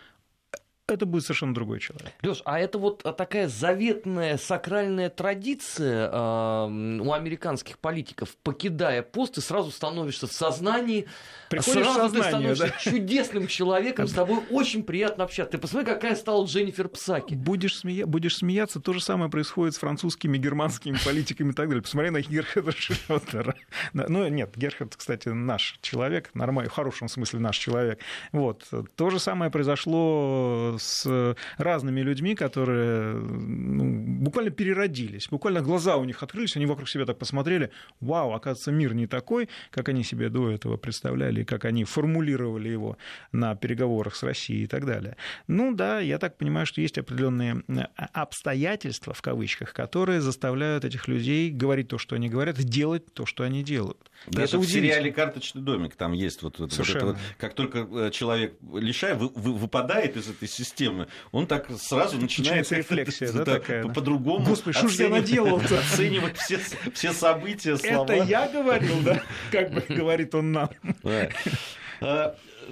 [0.95, 2.13] это будет совершенно другой человек.
[2.23, 9.41] Леш, а это вот такая заветная сакральная традиция э, у американских политиков, покидая пост, ты
[9.41, 11.07] сразу становишься в сознании,
[11.49, 12.91] Приходишь сразу в сознание, ты становишься да?
[12.91, 15.53] чудесным человеком, с тобой очень приятно общаться.
[15.53, 17.35] Ты посмотри, какая стала Дженнифер Псаки.
[17.35, 18.07] Будешь, смея...
[18.07, 21.83] Будешь смеяться, то же самое происходит с французскими, германскими политиками и так далее.
[21.83, 23.55] Посмотри на Герхарда Шрёдера.
[23.93, 28.01] Ну, нет, Герхард, кстати, наш человек, нормальный, в хорошем смысле наш человек.
[28.33, 28.69] Вот.
[28.97, 33.85] То же самое произошло с разными людьми, которые ну,
[34.21, 38.95] буквально переродились, буквально глаза у них открылись, они вокруг себя так посмотрели, вау, оказывается, мир
[38.95, 42.97] не такой, как они себе до этого представляли, как они формулировали его
[43.33, 45.17] на переговорах с Россией и так далее.
[45.47, 47.63] Ну да, я так понимаю, что есть определенные
[47.97, 53.45] обстоятельства, в кавычках, которые заставляют этих людей говорить то, что они говорят, делать то, что
[53.45, 54.10] они делают.
[54.27, 57.79] Даже это в сериале «Карточный домик» там есть вот, вот, вот это вот, как только
[57.79, 63.45] э, человек лишая, вы, вы, выпадает из этой системы, он так сразу начинает рефлексия, да,
[63.45, 65.57] такая, по-другому Господи, что же я наделал
[65.93, 66.61] оценивать все,
[66.93, 68.05] все события, слова.
[68.05, 69.23] Это я говорил, да?
[69.51, 70.71] Как бы говорит он нам.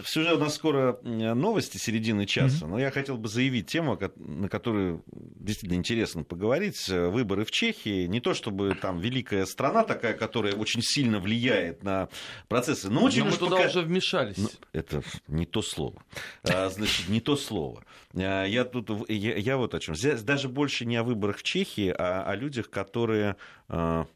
[0.03, 2.69] Все же у нас скоро новости середины часа, mm-hmm.
[2.69, 6.89] но я хотел бы заявить тему, на которую действительно интересно поговорить.
[6.89, 8.07] Выборы в Чехии.
[8.07, 12.09] Не то чтобы там великая страна такая, которая очень сильно влияет на
[12.49, 13.25] процессы, но очень...
[13.25, 13.69] Но мы туда пока...
[13.69, 14.37] уже вмешались.
[14.39, 16.03] Ну, это не то слово.
[16.45, 17.85] А, значит, не то слово.
[18.15, 18.91] А, я тут...
[19.09, 19.95] Я, я вот о чем.
[19.95, 23.37] Здесь даже больше не о выборах в Чехии, а о людях, которые
[23.69, 24.07] а,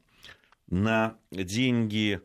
[0.69, 2.21] на деньги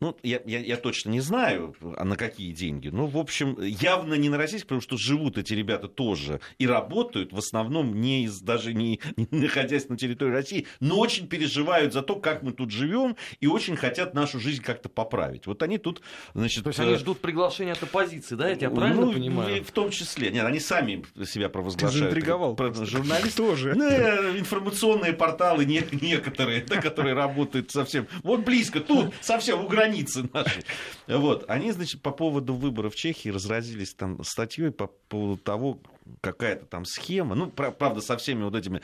[0.00, 2.88] ну, я, я, я точно не знаю, а на какие деньги.
[2.88, 7.32] Ну, в общем, явно не на российских, потому что живут эти ребята тоже и работают
[7.32, 12.02] в основном не из, даже не, не находясь на территории России, но очень переживают за
[12.02, 15.46] то, как мы тут живем, и очень хотят нашу жизнь как-то поправить.
[15.46, 16.02] Вот они тут,
[16.34, 16.64] значит...
[16.64, 18.50] То есть они э, ждут приглашения от оппозиции, да?
[18.50, 19.64] Я тебя правильно ну, понимаю?
[19.64, 20.30] В том числе.
[20.30, 21.94] Нет, они сами себя провозглашают.
[21.94, 22.54] Ты заинтриговал.
[22.84, 23.74] Журналисты тоже.
[23.74, 28.06] Ну, э, информационные порталы некоторые, которые работают совсем...
[28.22, 30.64] Вот близко, тут совсем у границы границы наши.
[31.06, 31.44] Вот.
[31.48, 35.78] Они, значит, по поводу выборов в Чехии разразились там статьей по поводу того,
[36.20, 38.80] какая-то там схема, ну, правда, со всеми вот этими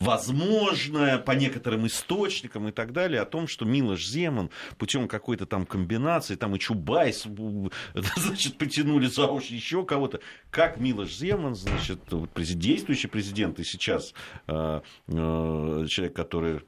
[0.00, 5.64] возможно, по некоторым источникам и так далее, о том, что Милош Земан путем какой-то там
[5.64, 7.26] комбинации, там и Чубайс,
[7.94, 10.20] значит, потянули за уши еще кого-то.
[10.50, 12.00] Как Милош Земан, значит,
[12.36, 14.14] действующий президент и сейчас
[14.46, 16.62] э, э, человек, который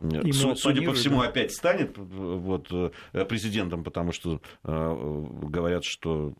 [0.00, 1.28] Ему Судя по всему, да?
[1.28, 6.34] опять станет вот, э, президентом, потому что э, говорят, что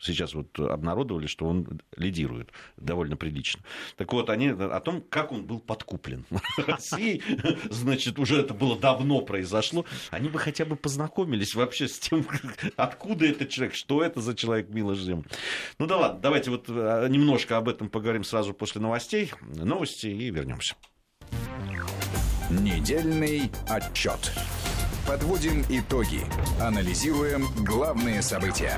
[0.00, 3.62] сейчас вот обнародовали, что он лидирует довольно прилично.
[3.96, 6.24] Так вот, они о том, как он был подкуплен
[6.56, 7.22] Россией,
[7.70, 12.26] значит, уже это было давно произошло, они бы хотя бы познакомились вообще с тем,
[12.76, 15.24] откуда этот человек, что это за человек Милош Земан.
[15.78, 20.30] Ну да ладно, давайте вот э, немножко об этом поговорим сразу после новостей, новости и
[20.30, 20.74] вернемся.
[22.50, 24.32] Недельный отчет.
[25.06, 26.22] Подводим итоги.
[26.60, 28.76] Анализируем главные события.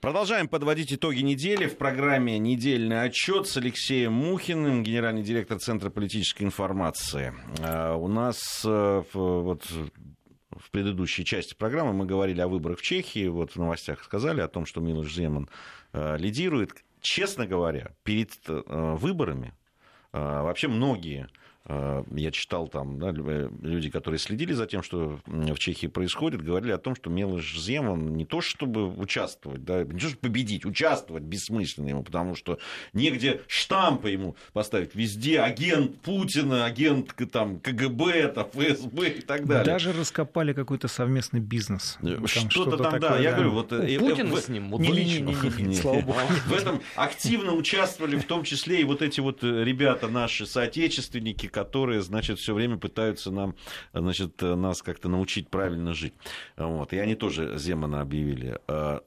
[0.00, 6.42] Продолжаем подводить итоги недели в программе «Недельный отчет» с Алексеем Мухиным, генеральный директор Центра политической
[6.42, 7.34] информации.
[7.60, 13.28] А, у нас э, вот в предыдущей части программы мы говорили о выборах в Чехии,
[13.28, 15.48] вот в новостях сказали о том, что Милош Земан
[15.92, 16.72] э, лидирует.
[17.00, 19.54] Честно говоря, перед э, выборами
[20.10, 21.28] вообще многие
[21.68, 26.78] я читал там, да, люди, которые следили за тем, что в Чехии происходит, говорили о
[26.78, 31.88] том, что Мелыш Земан не то чтобы участвовать, да, не то чтобы победить, участвовать бессмысленно
[31.88, 32.58] ему, потому что
[32.94, 34.94] негде штампы ему поставить.
[34.94, 39.64] Везде агент Путина, агент там, КГБ, там, ФСБ и так далее.
[39.64, 41.98] Даже раскопали какой-то совместный бизнес.
[42.02, 43.72] Э, что-то, что там, такое, да, я говорю, вот...
[43.72, 44.40] У Путина в...
[44.40, 44.70] с ним?
[44.70, 46.18] Вот не, не, не, не, не, слава богу.
[46.46, 52.02] В этом активно участвовали в том числе и вот эти вот ребята наши соотечественники, которые,
[52.02, 53.56] значит, все время пытаются нам,
[53.92, 56.14] значит, нас как-то научить правильно жить.
[56.56, 56.92] Вот.
[56.92, 58.58] И они тоже Земана объявили.
[58.68, 59.02] А,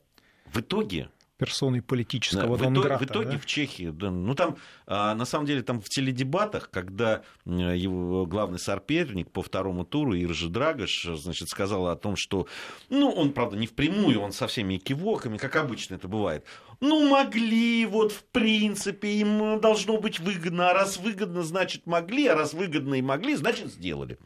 [0.53, 3.37] в итоге персоной политического да, в, итоге, в итоге да?
[3.39, 8.59] в Чехии, да, ну там, а, на самом деле, там в теледебатах, когда его главный
[8.59, 12.45] соперник по второму туру, Иржи Драгош, значит, сказал о том, что,
[12.89, 16.45] ну, он, правда, не впрямую, он со всеми кивоками, как обычно это бывает,
[16.81, 20.71] ну, могли, вот, в принципе, им должно быть выгодно.
[20.71, 22.25] А раз выгодно, значит, могли.
[22.25, 24.17] А раз выгодно и могли, значит, сделали.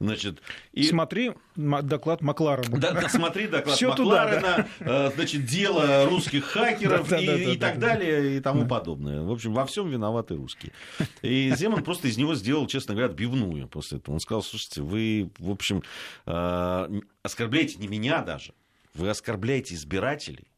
[0.00, 0.40] Значит,
[0.72, 0.84] и...
[0.84, 2.78] Смотри доклад Макларена.
[2.78, 5.08] Да, да, смотри доклад Всё Макларена, туда, да.
[5.08, 8.40] Э, значит, дело русских хакеров да, да, и, да, и да, так да, далее, и
[8.40, 8.68] тому да.
[8.68, 9.22] подобное.
[9.22, 10.72] В общем, во всем виноваты русские.
[11.20, 14.14] И Земан просто из него сделал, честно говоря, отбивную после этого.
[14.14, 15.82] Он сказал, слушайте, вы, в общем,
[16.24, 18.54] э, оскорбляете не меня даже,
[18.94, 20.48] вы оскорбляете избирателей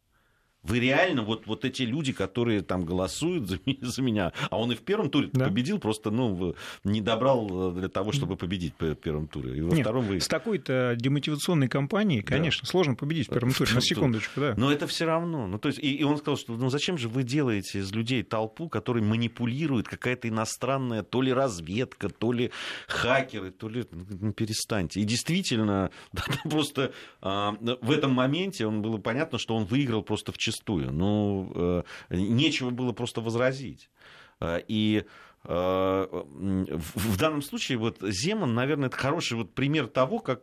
[0.63, 4.75] вы реально, вот, вот эти люди, которые там голосуют за, за меня, а он и
[4.75, 5.45] в первом туре да.
[5.45, 9.57] победил, просто ну, не добрал э, для того, чтобы победить в первом туре.
[9.57, 10.19] И во Нет, втором вы...
[10.19, 12.69] С такой-то демотивационной кампанией, конечно, да.
[12.69, 14.53] сложно победить в первом туре, на секундочку, да.
[14.55, 15.47] Но это все равно.
[15.47, 18.23] Ну, то есть, и, и он сказал, что ну зачем же вы делаете из людей
[18.23, 22.51] толпу, которой манипулирует какая-то иностранная то ли разведка, то ли
[22.87, 23.85] хакеры, то ли...
[23.91, 24.99] Ну, перестаньте.
[25.01, 30.31] И действительно, да, просто а, в этом моменте он было понятно, что он выиграл просто
[30.31, 30.91] в числе зачастую.
[30.91, 33.89] Ну, э, нечего было просто возразить.
[34.39, 35.05] Э, и
[35.43, 40.41] э, в данном случае вот Земан, наверное, это хороший вот пример того, как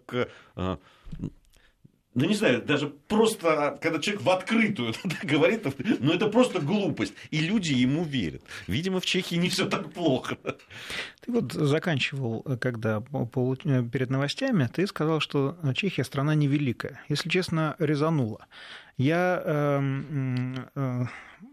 [2.18, 5.64] ну не знаю, даже просто, когда человек в открытую говорит,
[6.00, 8.42] ну это просто глупость, и люди ему верят.
[8.66, 10.36] Видимо, в Чехии не все так плохо.
[11.20, 17.00] Ты вот заканчивал, когда перед новостями, ты сказал, что Чехия страна невеликая.
[17.08, 18.46] Если честно, резанула.
[18.96, 19.80] Я э,
[20.74, 21.04] э,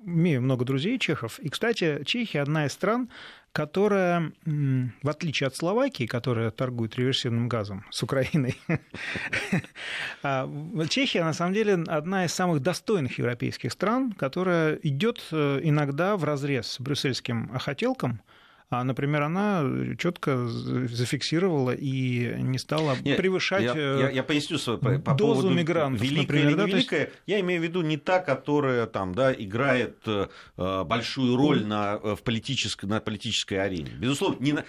[0.04, 3.10] имею много друзей чехов, и, кстати, Чехия одна из стран,
[3.56, 8.58] которая, в отличие от Словакии, которая торгует реверсивным газом с Украиной,
[10.24, 10.50] а,
[10.90, 16.26] Чехия, на самом деле, одна из самых достойных европейских стран, которая идет э, иногда в
[16.26, 18.20] разрез с брюссельским хотелком–
[18.70, 19.64] а, например, она
[20.00, 25.42] четко зафиксировала и не стала Нет, превышать я, я, я поясню свой, по, по дозу
[25.42, 26.02] поводу мигрантов.
[26.02, 27.12] Великая например, или невеликая, есть...
[27.28, 32.16] я имею в виду не та, которая там, да, играет э, большую роль на, э,
[32.16, 33.92] в политической, на политической арене.
[34.00, 34.66] Безусловно, не на,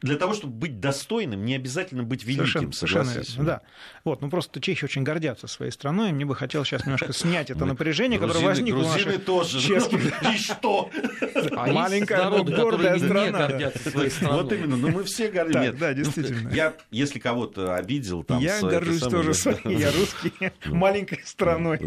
[0.00, 3.62] для того, чтобы быть достойным, не обязательно быть великим, совершенно, совершенно да.
[4.04, 7.50] Вот, ну просто чехи очень гордятся своей страной, и мне бы хотелось сейчас немножко снять
[7.50, 9.60] это напряжение, которое возникло у наших тоже.
[9.60, 10.22] чешских...
[10.34, 10.88] И что?
[11.50, 14.42] Маленькая, но гордая страна гордятся своей страной.
[14.42, 15.72] Вот именно, ну мы все гордимся.
[15.72, 16.50] Да, действительно.
[16.50, 18.38] Я, если кого-то обидел, там...
[18.40, 20.32] Я горжусь тоже своей, я русский,
[20.66, 21.80] маленькой страной.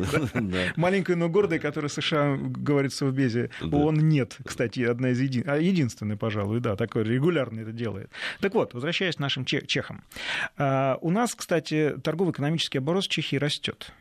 [0.76, 3.50] Маленькой, но гордой, которая США говорит в Совбезе.
[3.62, 5.44] ООН нет, кстати, одна из един...
[5.48, 8.10] а единственная, пожалуй, да, такой регулярно это делает.
[8.40, 10.04] Так вот, возвращаясь к нашим чехам.
[10.58, 13.92] А, у нас, кстати, торгово-экономический оборот в Чехии растет.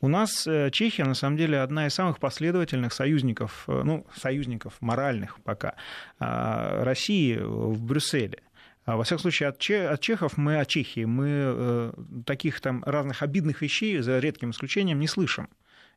[0.00, 4.74] У нас э, Чехия, на самом деле, одна из самых последовательных союзников, э, ну, союзников
[4.80, 5.74] моральных пока,
[6.18, 8.42] а, России в Брюсселе.
[8.84, 11.92] А, во всяком случае, от, от чехов мы, от Чехии, мы э,
[12.26, 15.48] таких там разных обидных вещей, за редким исключением, не слышим.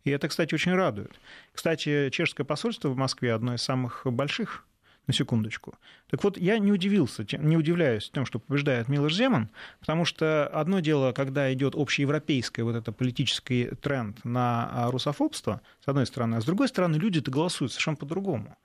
[0.06, 1.20] И это, кстати, очень радует.
[1.54, 4.66] Кстати, чешское посольство в Москве одно из самых больших
[5.10, 5.74] на секундочку.
[6.12, 10.82] Так вот, я не удивился, не удивляюсь тем, что побеждает Милош Земан, потому что одно
[10.82, 16.42] дело, когда идет общеевропейский вот это политический тренд на а, русофобство, с одной стороны, а
[16.42, 18.56] с другой стороны, люди-то голосуют совершенно по-другому.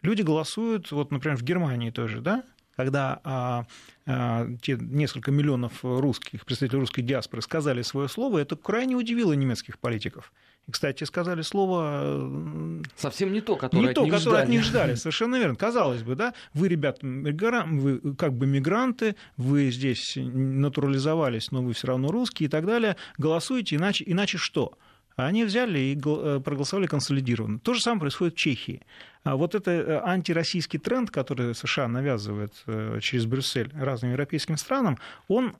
[0.00, 2.44] Люди голосуют, вот, например, в Германии тоже, да,
[2.76, 3.66] когда а,
[4.06, 9.80] а, те несколько миллионов русских, представителей русской диаспоры сказали свое слово, это крайне удивило немецких
[9.80, 10.32] политиков.
[10.70, 12.82] Кстати, сказали слово...
[12.96, 14.42] Совсем не то, которое не от то, них которое ждали.
[14.42, 14.94] от них ждали.
[14.94, 15.56] Совершенно верно.
[15.56, 21.86] Казалось бы, да, вы, ребят, вы как бы мигранты, вы здесь натурализовались, но вы все
[21.86, 22.96] равно русские и так далее.
[23.16, 24.74] Голосуете, иначе, иначе что?
[25.16, 27.58] Они взяли и э, проголосовали консолидированно.
[27.58, 28.82] То же самое происходит в Чехии.
[29.24, 34.98] А вот это э, антироссийский тренд, который США навязывает э, через Брюссель разным европейским странам,
[35.26, 35.56] он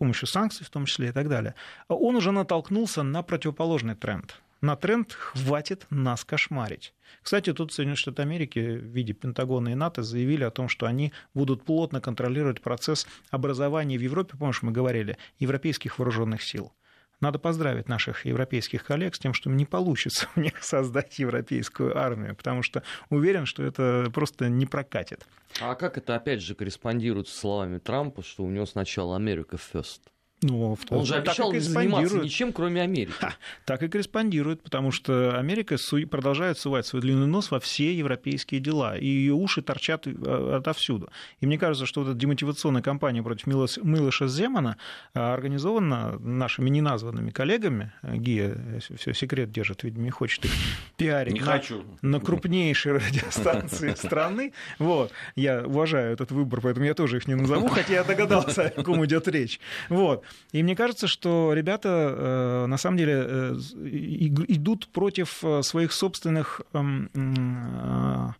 [0.00, 1.54] помощью санкций в том числе и так далее,
[1.88, 4.40] он уже натолкнулся на противоположный тренд.
[4.62, 6.92] на тренд «хватит нас кошмарить».
[7.22, 11.12] Кстати, тут Соединенные Штаты Америки в виде Пентагона и НАТО заявили о том, что они
[11.34, 16.72] будут плотно контролировать процесс образования в Европе, помнишь, мы говорили, европейских вооруженных сил.
[17.20, 22.34] Надо поздравить наших европейских коллег с тем, что не получится у них создать европейскую армию,
[22.34, 25.26] потому что уверен, что это просто не прокатит.
[25.60, 30.00] А как это, опять же, корреспондирует с словами Трампа, что у него сначала Америка first?
[30.42, 33.12] Ну, в Он же обещал не заниматься ничем, кроме Америки.
[33.18, 33.34] Ха,
[33.66, 38.60] так и корреспондирует, потому что Америка су- продолжает сувать свой длинный нос во все европейские
[38.60, 41.10] дела, и ее уши торчат э, отовсюду.
[41.40, 44.78] И мне кажется, что вот эта демотивационная кампания против Милоша Земана
[45.12, 47.92] э, организована нашими неназванными коллегами.
[48.02, 50.52] Гия э, все секрет держит, видимо, не хочет их
[50.96, 51.84] пиарить не на, хочу.
[52.00, 54.54] на крупнейшей радиостанции страны.
[54.78, 55.12] Вот.
[55.36, 59.04] Я уважаю этот выбор, поэтому я тоже их не назову, хотя я догадался, о ком
[59.04, 59.60] идет речь.
[59.90, 60.24] Вот.
[60.52, 63.54] И мне кажется, что ребята э, на самом деле э,
[64.48, 68.34] идут против э, своих собственных эм,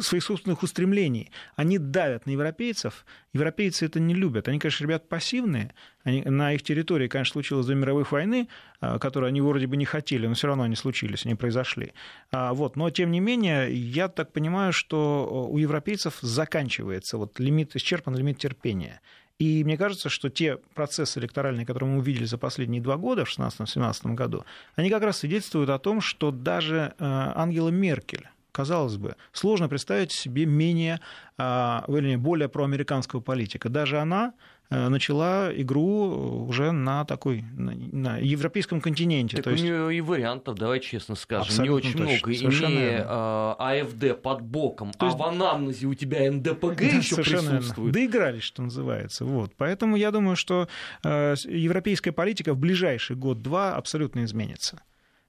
[0.00, 1.30] своих собственных устремлений.
[1.56, 3.06] Они давят на европейцев.
[3.32, 4.48] Европейцы это не любят.
[4.48, 5.74] Они, конечно, ребята пассивные.
[6.02, 8.48] Они, на их территории, конечно, случилось две мировых войны,
[8.80, 11.92] которые они вроде бы не хотели, но все равно они случились, они произошли.
[12.30, 12.76] А, вот.
[12.76, 18.38] Но, тем не менее, я так понимаю, что у европейцев заканчивается вот лимит, исчерпан лимит
[18.38, 19.00] терпения.
[19.38, 23.38] И мне кажется, что те процессы электоральные, которые мы увидели за последние два года, в
[23.38, 24.44] 2016-2017 году,
[24.76, 30.12] они как раз свидетельствуют о том, что даже э, Ангела Меркель, казалось бы, сложно представить
[30.12, 31.00] себе менее,
[31.36, 33.68] а, вернее, более проамериканского политика.
[33.68, 34.34] Даже она
[34.70, 39.36] начала игру уже на такой на европейском континенте.
[39.36, 39.64] Так То у есть...
[39.64, 42.74] нее и вариантов, давай честно скажем, Абсолютно не очень точно, много.
[42.74, 45.18] Имея э, АФД под боком, То есть...
[45.18, 47.76] а в анамнезе у тебя НДПГ да, еще присутствует.
[47.76, 47.92] Верно.
[47.92, 49.24] Доигрались, что называется.
[49.24, 49.52] Вот.
[49.56, 50.68] Поэтому я думаю, что
[51.02, 54.82] э, европейская политика в ближайший год-два абсолютно изменится.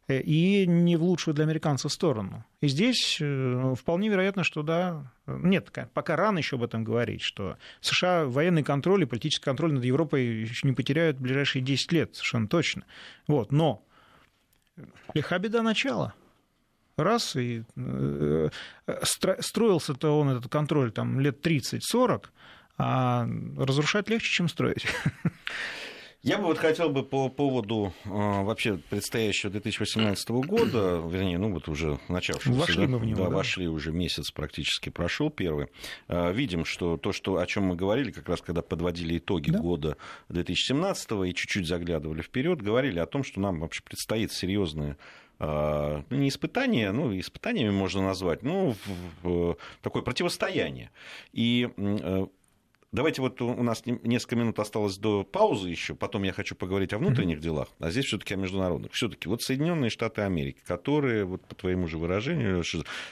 [0.08, 2.46] Э, и не в лучшую для американцев сторону.
[2.62, 7.58] И здесь э, вполне вероятно, что да, нет, пока рано еще об этом говорить, что
[7.82, 12.16] США военный контроль и политический контроль над Европой еще не потеряют в ближайшие 10 лет,
[12.16, 12.84] совершенно точно.
[13.28, 13.84] Вот, но
[15.16, 16.14] лиха беда начала.
[16.98, 18.50] Раз, и э,
[19.40, 22.26] строился-то он, этот контроль, там, лет 30-40,
[22.78, 24.86] а разрушать легче, чем строить.
[26.26, 31.70] Я бы вот хотел бы по поводу э, вообще предстоящего 2018 года, вернее, ну вот
[31.70, 35.68] уже начавшегося, вошли да, мы в него, да, да, вошли уже месяц практически прошел первый.
[36.08, 39.60] Э, видим, что то, что, о чем мы говорили, как раз когда подводили итоги да.
[39.60, 39.98] года
[40.30, 44.98] 2017 и чуть-чуть заглядывали вперед, говорили о том, что нам вообще предстоит серьезное
[45.38, 48.74] ну, не испытание, ну, испытаниями можно назвать, ну,
[49.22, 50.92] в, в, такое противостояние.
[51.34, 51.70] И
[52.96, 56.98] Давайте вот у нас несколько минут осталось до паузы еще, потом я хочу поговорить о
[56.98, 57.42] внутренних mm-hmm.
[57.42, 58.94] делах, а здесь все-таки о международных.
[58.94, 62.64] Все-таки вот Соединенные Штаты Америки, которые, вот по твоему же выражению,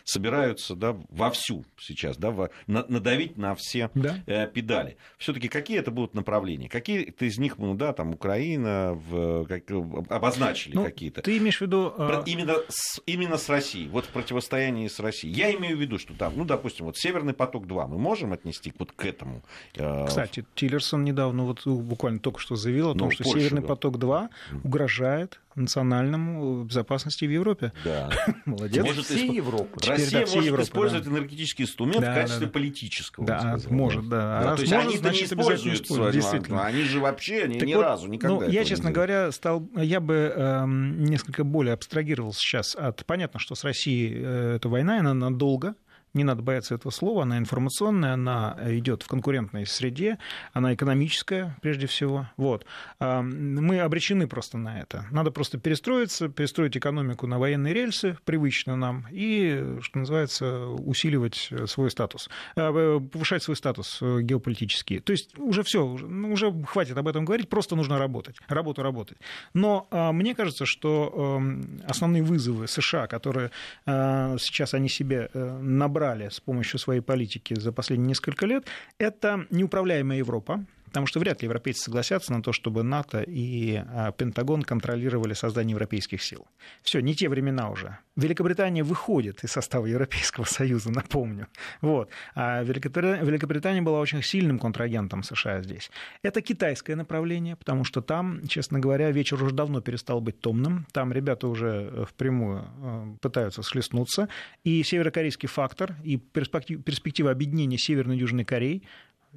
[0.05, 4.23] собираются да, вовсю сейчас да, в, надавить на все да.
[4.25, 4.95] э, педали.
[5.17, 6.69] Все-таки какие это будут направления?
[6.69, 9.69] Какие-то из них, ну да, там Украина в, как,
[10.09, 11.21] обозначили ну, какие-то.
[11.21, 11.93] Ты имеешь в виду...
[11.97, 12.23] Э...
[12.25, 15.33] Именно, с, именно с Россией, вот в противостоянии с Россией.
[15.33, 18.93] Я имею в виду, что там, ну, допустим, вот Северный поток-2 мы можем отнести вот
[18.93, 23.23] к этому Э, Кстати, Тиллерсон недавно, вот буквально только что заявил о том, ну, что
[23.23, 23.67] Польша, Северный да.
[23.69, 24.29] поток-2
[24.63, 27.73] угрожает национальному безопасности в Европе.
[27.83, 28.09] Да.
[28.45, 28.83] Молодец.
[28.83, 29.35] Может, всей исп...
[29.35, 29.79] Европы.
[29.79, 31.11] Теперь, Россия да, может Европы, использовать да.
[31.11, 33.25] энергетический инструмент да, в качестве да, политического.
[33.25, 34.41] Да, может, да.
[34.41, 34.43] да.
[34.43, 36.65] Раз то есть может, они значит, не используют, используют действительно.
[36.65, 39.99] Они же вообще они так ни вот, разу никогда ну, Я, честно говоря, стал, я
[39.99, 43.05] бы э, несколько более абстрагировался сейчас от...
[43.05, 45.75] Понятно, что с Россией э, эта война, она надолго,
[46.13, 50.19] не надо бояться этого слова, она информационная, она идет в конкурентной среде,
[50.53, 52.27] она экономическая прежде всего.
[52.37, 52.65] Вот.
[52.99, 55.05] А, мы обречены просто на это.
[55.11, 61.89] Надо просто перестроиться, перестроить экономику на военные рельсы, привычно нам, и, что называется, усиливать свой
[61.89, 64.99] статус, а, повышать свой статус геополитический.
[64.99, 69.17] То есть уже все, ну, уже хватит об этом говорить, просто нужно работать, работу работать.
[69.53, 71.41] Но а, мне кажется, что
[71.87, 73.51] основные вызовы США, которые
[73.85, 79.45] сейчас они себе э, набрали, набрали с помощью своей политики за последние несколько лет, это
[79.49, 84.61] неуправляемая Европа, потому что вряд ли европейцы согласятся на то, чтобы НАТО и а, Пентагон
[84.61, 86.45] контролировали создание европейских сил.
[86.83, 87.97] Все, не те времена уже.
[88.15, 91.47] Великобритания выходит из состава Европейского Союза, напомню.
[91.81, 92.09] Вот.
[92.35, 95.89] А Великобритания, была очень сильным контрагентом США здесь.
[96.21, 100.85] Это китайское направление, потому что там, честно говоря, вечер уже давно перестал быть томным.
[100.91, 104.29] Там ребята уже э, впрямую э, пытаются схлестнуться.
[104.63, 108.83] И северокорейский фактор, и перспектива объединения Северной и Южной Кореи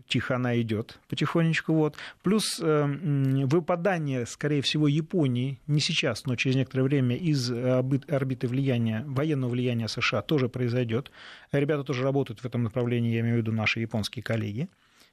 [0.09, 1.73] тихо она идет потихонечку.
[1.73, 1.97] Вот.
[2.23, 9.05] Плюс э, выпадание, скорее всего, Японии не сейчас, но через некоторое время из орбиты влияния,
[9.07, 11.11] военного влияния США тоже произойдет.
[11.53, 14.69] Ребята тоже работают в этом направлении, я имею в виду наши японские коллеги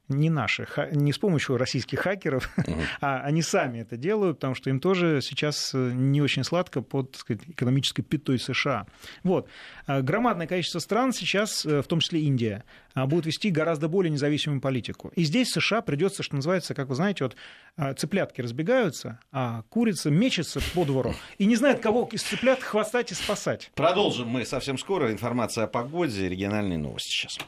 [0.09, 2.49] не наши, не с помощью российских хакеров,
[3.01, 7.15] а они сами это делают, потому что им тоже сейчас э, не очень сладко под
[7.15, 8.85] сказать, экономической пятой США.
[9.23, 9.47] Вот.
[9.85, 14.11] А громадное количество стран сейчас, э, в том числе Индия, а, будут вести гораздо более
[14.11, 15.11] независимую политику.
[15.15, 17.35] И здесь США придется, что называется, как вы знаете, вот
[17.77, 23.11] а, цыплятки разбегаются, а курица мечется по двору и не знает, кого из цыплят хвастать
[23.11, 23.71] и спасать.
[23.75, 25.11] Продолжим мы совсем скоро.
[25.11, 27.39] Информация о погоде, региональные новости сейчас.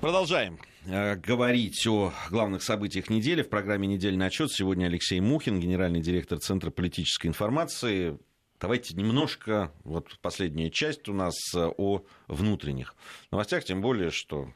[0.00, 4.52] Продолжаем э, говорить о главных событиях недели в программе «Недельный отчет».
[4.52, 8.16] Сегодня Алексей Мухин, генеральный директор Центра политической информации.
[8.60, 12.94] Давайте немножко, вот последняя часть у нас э, о внутренних
[13.32, 14.52] новостях, тем более, что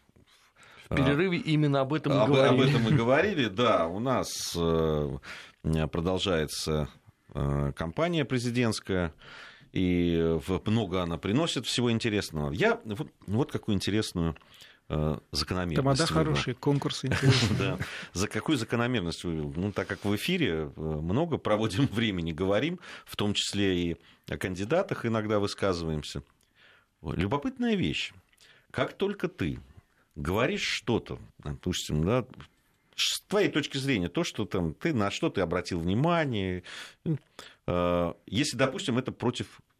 [0.88, 2.55] в перерыве именно об этом и об, говорили.
[2.55, 3.88] Об этом и говорили, да.
[3.88, 5.18] У нас э,
[5.90, 6.88] продолжается
[7.32, 9.12] кампания президентская,
[9.72, 12.53] и много она приносит всего интересного.
[12.53, 14.51] Я вот, вот какую интересную Э,
[15.30, 15.76] закономерность.
[15.76, 17.11] Тамада хорошие, конкурсы
[17.59, 17.78] да.
[18.12, 19.53] За какую закономерность вывел?
[19.57, 23.97] Ну, так как в эфире э, много проводим времени, говорим, в том числе и
[24.28, 26.22] о кандидатах иногда высказываемся.
[27.03, 28.12] Любопытная вещь.
[28.70, 29.61] Как только ты
[30.14, 32.26] говоришь что-то, допустим, да,
[32.95, 36.64] с твоей точки зрения, то, что там, ты на что ты обратил внимание,
[37.66, 39.72] э, если, допустим, это против Э,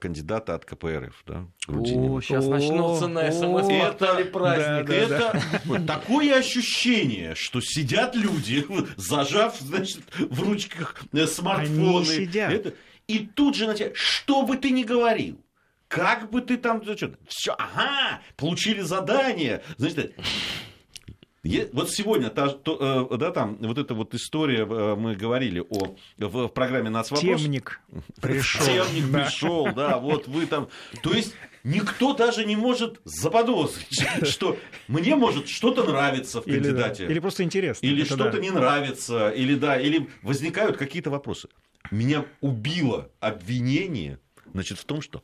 [0.00, 2.14] кандидата от КПРФ, да, Грудинина.
[2.14, 4.86] О, сейчас начнутся на СМС-портале праздник.
[4.86, 5.80] Да, это да.
[5.86, 8.64] такое ощущение, что сидят люди,
[8.96, 11.98] зажав, значит, в ручках э, смартфоны.
[11.98, 12.52] Они сидят.
[12.52, 12.74] Это,
[13.06, 15.40] и тут же на тебя, что бы ты ни говорил,
[15.88, 16.82] как бы ты там,
[17.26, 20.14] все, ага, получили задание, значит,
[21.72, 25.96] вот сегодня, та, то, э, да, там, вот эта вот история, э, мы говорили о,
[26.18, 27.40] в, в программе «Нацвопрос».
[27.40, 27.80] Темник
[28.20, 28.66] пришел.
[28.66, 30.68] Темник пришел, да, вот вы там...
[31.02, 31.34] То есть
[31.64, 37.04] никто даже не может заподозрить, что мне может что-то нравиться в кандидате.
[37.04, 37.12] Или, да.
[37.12, 37.86] или просто интересно.
[37.86, 38.38] Или что-то да.
[38.38, 41.48] не нравится, или да, или возникают какие-то вопросы.
[41.90, 44.18] Меня убило обвинение,
[44.52, 45.22] значит, в том, что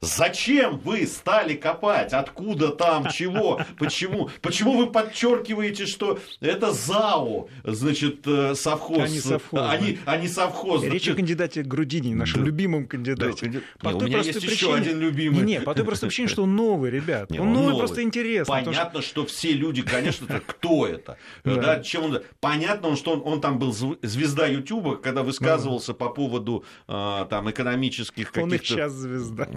[0.00, 2.12] Зачем вы стали копать?
[2.12, 3.08] Откуда там?
[3.10, 3.60] Чего?
[3.78, 4.30] Почему?
[4.40, 9.00] Почему вы подчеркиваете, что это ЗАО, значит, э, совхоз?
[9.00, 9.60] Они совхоз.
[9.68, 10.12] Они, да.
[10.12, 10.84] они совхоз.
[10.84, 12.46] Речь о кандидате Грудине, нашем да.
[12.46, 13.48] любимом кандидате.
[13.48, 13.60] Да.
[13.80, 14.52] По не, той у меня есть причине...
[14.52, 15.42] еще один любимый.
[15.42, 17.30] Не, по той простой причине, что он новый, ребят.
[17.30, 18.54] Не, он, он новый, новый, просто интересно.
[18.54, 19.10] Понятно, что...
[19.10, 21.18] что все люди, конечно, кто это?
[21.44, 21.80] Да.
[21.80, 22.22] Чем он...
[22.40, 28.30] Понятно, что он, он там был звезда Ютуба, когда высказывался по поводу а, там экономических
[28.30, 28.42] каких-то...
[28.42, 29.48] Он и сейчас звезда.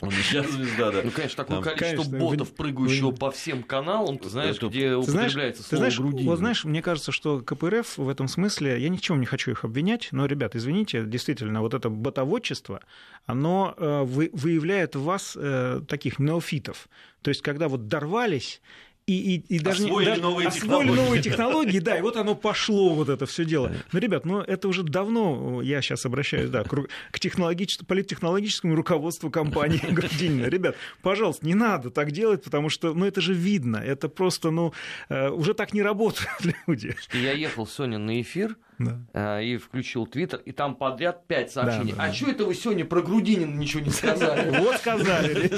[0.00, 1.00] Он сейчас звезда, да.
[1.02, 3.16] Ну, конечно, такое Там, количество конечно, ботов, вы, прыгающего вы...
[3.16, 4.66] по всем каналам, ты знаешь, это...
[4.68, 6.30] где ты употребляется знаешь, слово знаешь, грудина.
[6.30, 9.52] Вот знаешь, мне кажется, что КПРФ в этом смысле, я ни в чем не хочу
[9.52, 12.80] их обвинять, но, ребят, извините, действительно, вот это ботоводчество,
[13.26, 16.88] оно э, выявляет в вас э, таких неофитов.
[17.22, 18.60] То есть, когда вот дорвались
[19.06, 20.96] и, и, и даже освоили, даже, новые, освоили технологии.
[20.96, 23.70] новые технологии, да, и вот оно пошло, вот это все дело.
[23.92, 29.80] Ну, ребят, ну это уже давно, я сейчас обращаюсь, да, к, технологическому, политтехнологическому руководству компании
[29.90, 30.46] Грудинина.
[30.46, 34.72] Ребят, пожалуйста, не надо так делать, потому что, ну это же видно, это просто, ну,
[35.10, 36.30] э, уже так не работают
[36.66, 36.96] люди.
[37.12, 39.00] Я ехал сегодня на эфир, да.
[39.12, 41.92] Э, и включил Твиттер, и там подряд пять сообщений.
[41.92, 42.12] Да, да, а да.
[42.12, 44.54] что это вы сегодня про Грудинина ничего не сказали?
[44.64, 45.50] Вот сказали.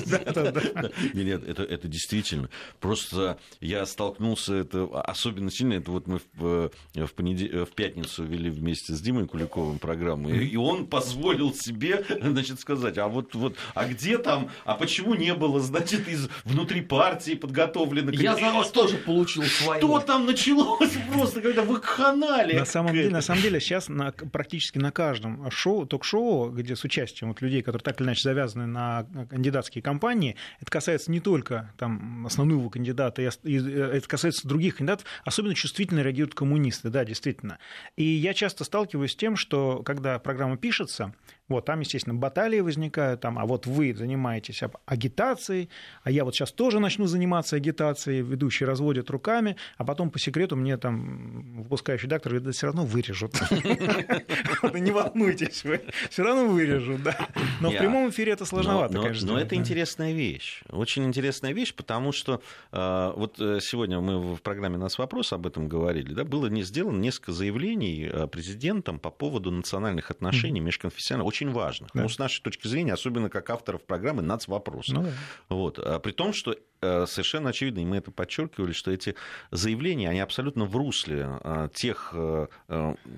[1.15, 2.49] Нет, это это действительно.
[2.81, 9.01] Просто я столкнулся, это особенно сильно, это вот мы в в пятницу вели вместе с
[9.01, 14.51] Димой Куликовым программу, и он позволил себе, значит, сказать, а вот, вот, а где там,
[14.65, 18.11] а почему не было, значит, из внутри партии подготовлено...
[18.11, 19.81] Я за вас тоже получил свое.
[19.81, 22.59] Что там началось просто, когда вы канали?
[22.59, 26.85] На самом деле, на самом деле сейчас на, практически на каждом шоу, ток-шоу, где с
[26.85, 31.73] участием вот людей, которые так или иначе завязаны на кандидатские кампании, это касается не только
[31.79, 37.59] там, основного кандидата, это касается других кандидатов, особенно чувствительно реагируют коммунисты, да, действительно.
[37.97, 41.15] И я часто сталкиваюсь с тем, что когда программа пишется,
[41.49, 45.71] вот, там, естественно, баталии возникают, там, а вот вы занимаетесь агитацией,
[46.03, 50.57] а я вот сейчас тоже начну заниматься агитацией, ведущие разводят руками, а потом по секрету
[50.57, 53.35] мне там выпускающий доктор говорит, да все равно вырежут.
[54.75, 55.65] Не волнуйтесь,
[56.11, 57.17] все равно вырежут, да.
[57.61, 59.33] Но в прямом эфире это сложновато, конечно.
[59.33, 62.43] Но это интересная вещь, очень интересная вещь, потому что
[62.73, 66.63] э, вот э, сегодня мы в программе «Нас вопрос» об этом говорили, да, было не
[66.63, 71.91] сделано несколько заявлений э, президентом по поводу национальных отношений межконфессиональных, очень важных.
[71.95, 72.03] Да.
[72.03, 74.95] Ну, с нашей точки зрения, особенно как авторов программы «Нацвопросы».
[74.95, 75.11] Ну, да.
[75.49, 75.79] вот.
[75.79, 79.15] а при том, что э, совершенно очевидно, и мы это подчеркивали, что эти
[79.51, 82.15] заявления, они абсолютно в русле э, тех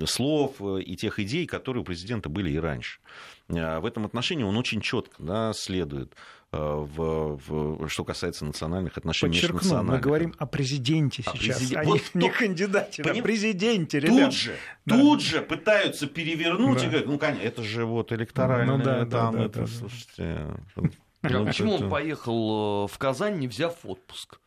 [0.07, 3.01] слов и тех идей, которые у президента были и раньше.
[3.49, 6.15] В этом отношении он очень четко да, следует
[6.53, 11.87] в, в, что касается национальных отношений Подчеркну, мы говорим о президенте о сейчас, президент...
[11.87, 13.23] а вот не, не кандидате, поним...
[13.23, 14.31] а президенте, ребят.
[14.31, 14.99] Тут же, да.
[14.99, 16.85] тут же пытаются перевернуть да.
[16.85, 20.47] и говорят, ну, конечно, это же вот электоральное, ну, да, там, да, это, да, слушайте...
[21.21, 21.85] А ну, почему это...
[21.85, 24.39] он поехал э, в Казань, не взяв отпуск?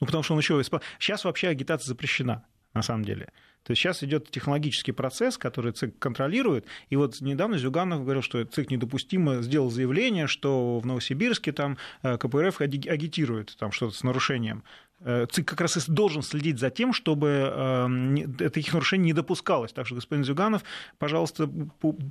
[0.00, 0.60] Ну, потому что он еще...
[0.98, 3.30] Сейчас вообще агитация запрещена, на самом деле.
[3.64, 6.66] То есть сейчас идет технологический процесс, который ЦИК контролирует.
[6.90, 12.18] И вот недавно Зюганов говорил, что ЦИК недопустимо сделал заявление, что в Новосибирске там э,
[12.18, 14.62] КПРФ агитирует там что-то с нарушением.
[15.04, 19.72] Э, ЦИК как раз и должен следить за тем, чтобы эм, таких нарушений не допускалось.
[19.72, 20.64] Так что, господин Зюганов,
[20.98, 21.48] пожалуйста,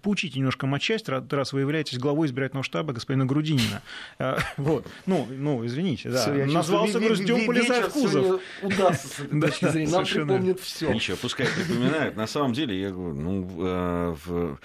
[0.04, 3.82] поучите немножко матчасть, раз вы являетесь главой избирательного штаба господина Грудинина.
[4.20, 4.86] Э, вот.
[5.08, 6.22] Ну, ну, извините, да.
[6.22, 8.42] Все, Назвался Груздем, полезай в кузов.
[8.62, 9.92] Удастся с этой точки зрения.
[9.92, 10.94] Нам припомнят все.
[10.94, 12.16] Ничего, пускай припоминают.
[12.16, 14.56] На самом деле, я говорю, ну, э,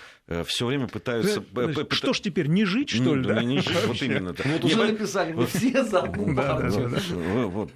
[0.46, 1.42] все время пытаются...
[1.90, 3.26] Что ж теперь, не жить, что ли?
[3.26, 4.34] Да, не жить, вот именно.
[4.44, 6.90] Вот уже написали, мы все за одну партию.
[7.48, 7.70] Вот,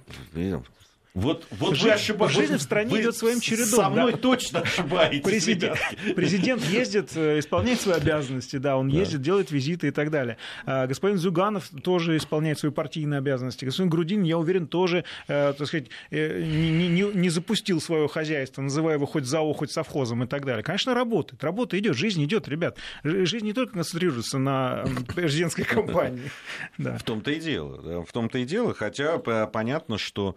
[1.13, 2.37] вот, вот Жизнь, вы ошибаетесь.
[2.37, 3.67] Жизнь в стране вы идет своим чередом.
[3.67, 4.17] Со мной да?
[4.17, 5.21] точно ошибаетесь.
[5.21, 5.77] Президент,
[6.15, 8.97] президент ездит, э, исполняет свои обязанности, да, он да.
[8.97, 10.37] ездит, делает визиты и так далее.
[10.65, 13.63] А господин Зюганов тоже исполняет свои партийные обязанности.
[13.63, 18.63] Господин Грудин, я уверен, тоже, э, так сказать, э, не, не, не запустил свое хозяйство,
[18.63, 20.63] называя его хоть ЗАО, хоть совхозом и так далее.
[20.63, 21.43] Конечно, работает.
[21.43, 22.79] Работа идет, жизнь идет, ребят.
[23.03, 24.83] Жизнь не только концентрируется на
[25.13, 26.31] президентской кампании.
[26.79, 26.97] Да.
[26.97, 28.03] В том-то и дело.
[28.03, 30.35] В том-то и дело, хотя понятно, что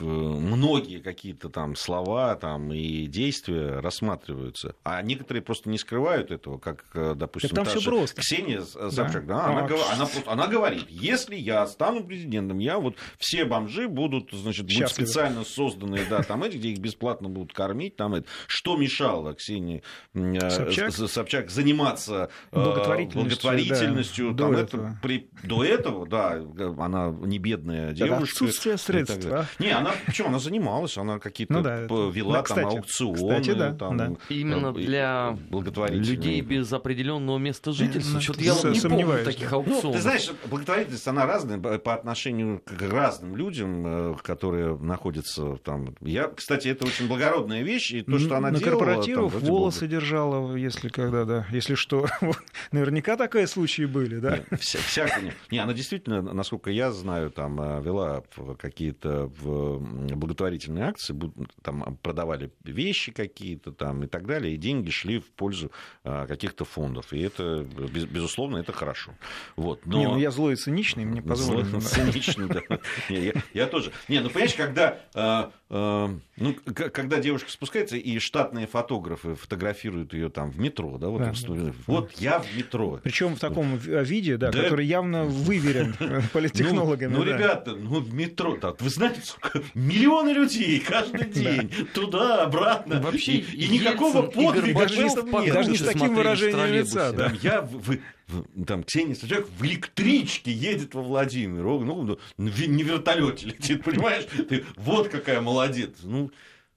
[0.00, 6.84] многие какие-то там слова там, и действия рассматриваются, а некоторые просто не скрывают этого, как,
[6.94, 8.20] э, допустим, там все просто.
[8.20, 9.36] Ксения Собчак, да.
[9.36, 9.94] Да, она, а.
[9.94, 15.44] она, она говорит, если я стану президентом, я вот все бомжи будут, значит, будут специально
[15.44, 18.26] созданные, да, там эти, где их бесплатно будут кормить, там это.
[18.46, 19.82] Что мешало Ксении
[20.14, 24.98] э, Собчак, Собчак заниматься э, благотворительностью, благотворительностью да, там до, это, этого.
[25.02, 26.42] При, до этого, да,
[26.78, 28.24] она не бедная девушка.
[28.24, 29.46] Отсутствие средств, да?
[29.58, 30.28] Не, она почему?
[30.28, 33.14] Она занималась, она какие-то ну, да, вела да, кстати, там аукционы.
[33.16, 34.12] Кстати, да, там, да.
[34.28, 35.36] Именно для
[35.90, 38.20] людей без определенного места жительства.
[38.20, 39.84] Что-то я не помню таких аукционов.
[39.84, 45.94] Ну, ты знаешь, благотворительность, она разная по отношению к разным людям, э, которые находятся там.
[46.00, 48.80] Я, кстати, это очень благородная вещь, и то, что она На делала...
[48.80, 49.90] На корпоративах там, волосы бога.
[49.90, 52.06] держала, если когда, да, если что.
[52.72, 54.40] Наверняка такие случаи были, да?
[54.58, 55.34] Вся, всякие.
[55.50, 58.22] Не, она действительно, насколько я знаю, там э, вела
[58.58, 59.78] какие-то в
[60.16, 61.14] благотворительные акции,
[61.62, 65.70] там продавали вещи какие-то там и так далее, и деньги шли в пользу
[66.04, 67.12] а, каких-то фондов.
[67.12, 67.66] И это,
[68.10, 69.12] безусловно, это хорошо.
[69.56, 69.86] Вот.
[69.86, 69.98] Но...
[69.98, 71.80] Не, ну я злой и циничный, мне позволено.
[71.80, 72.62] Злой и циничный, да.
[73.54, 73.92] Я тоже.
[74.08, 80.28] Не, ну понимаешь, когда а, а, ну, когда девушка спускается, и штатные фотографы фотографируют ее
[80.28, 83.00] там в метро, да, вот, да, в вот я в метро.
[83.02, 85.94] Причем в таком виде, да, да, который явно выверен
[86.32, 87.12] политтехнологами.
[87.12, 89.20] Ну, ну ребята, ну в метро, да, вы знаете,
[89.74, 93.00] миллионы людей каждый день туда, обратно.
[93.00, 94.86] Вообще, и, никакого подвига.
[95.52, 97.12] Даже не с таким выражением лица.
[97.12, 97.32] Да.
[97.42, 97.96] Я в,
[98.66, 104.24] там Ксения Собчак в электричке едет во Владимир, ну, не вертолете летит, понимаешь?
[104.24, 105.90] Ты вот какая молодец.
[106.02, 106.30] Ну,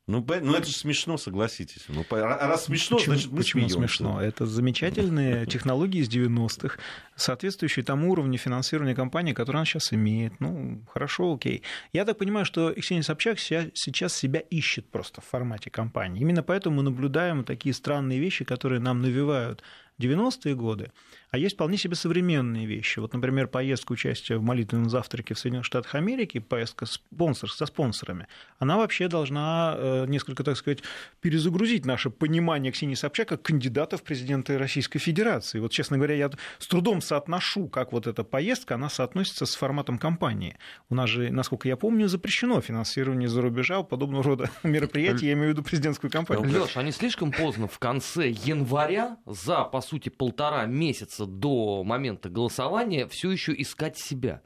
[0.09, 1.85] ну, ну это же смешно, согласитесь.
[1.87, 3.77] Ну, раз смешно, почему, значит мы Почему смеемся.
[3.77, 4.19] смешно?
[4.19, 6.79] Это замечательные технологии из 90-х,
[7.15, 10.39] соответствующие тому уровню финансирования компании, которую она сейчас имеет.
[10.39, 11.61] Ну, хорошо, окей.
[11.93, 16.21] Я так понимаю, что Ксения Собчак сейчас себя ищет просто в формате компании.
[16.21, 19.61] Именно поэтому мы наблюдаем такие странные вещи, которые нам навевают
[19.99, 20.91] 90-е годы,
[21.31, 22.99] а есть вполне себе современные вещи.
[22.99, 28.27] Вот, например, поездка участия в молитвенном завтраке в Соединенных Штатах Америки, поездка спонсор, со спонсорами,
[28.57, 30.79] она вообще должна э, несколько, так сказать,
[31.21, 35.59] перезагрузить наше понимание Ксении Собчак как кандидата в президенты Российской Федерации.
[35.59, 39.99] Вот, честно говоря, я с трудом соотношу, как вот эта поездка, она соотносится с форматом
[39.99, 40.57] кампании.
[40.89, 45.49] У нас же, насколько я помню, запрещено финансирование за рубежа подобного рода мероприятий, я имею
[45.49, 46.49] в виду президентскую кампанию.
[46.49, 53.07] Леш, они слишком поздно в конце января за, по сути, полтора месяца до момента голосования
[53.07, 54.41] все еще искать себя.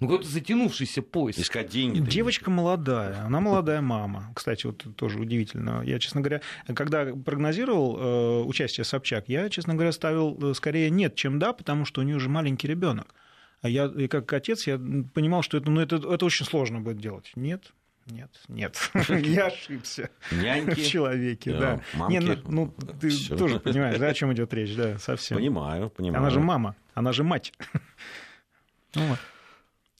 [0.00, 1.40] Ну, какой-то затянувшийся поиск.
[1.40, 1.98] Искать деньги.
[2.00, 4.30] Девочка молодая, она молодая мама.
[4.34, 5.82] Кстати, вот тоже удивительно.
[5.84, 6.40] Я, честно говоря,
[6.74, 11.84] когда прогнозировал э, участие Собчак, я, честно говоря, ставил э, скорее нет, чем да, потому
[11.84, 13.14] что у нее уже маленький ребенок.
[13.60, 16.98] А я, и как отец, я понимал, что это, ну, это, это очень сложно будет
[16.98, 17.32] делать.
[17.34, 17.72] Нет,
[18.08, 21.80] Нет, нет, я ошибся Няньки, в человеке, да.
[21.94, 22.12] мамки.
[22.14, 23.36] Не, ну, ну, ты Всё.
[23.36, 25.36] тоже понимаешь, да, о чем идет речь, да, совсем.
[25.36, 26.22] Понимаю, понимаю.
[26.22, 27.52] Она же мама, она же мать.
[28.94, 29.16] Ну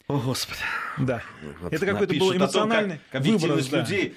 [0.08, 0.60] О, Господи.
[0.96, 1.22] да.
[1.60, 3.80] Вот Это какой-то был о том, эмоциональный как выброс, да.
[3.80, 4.16] людей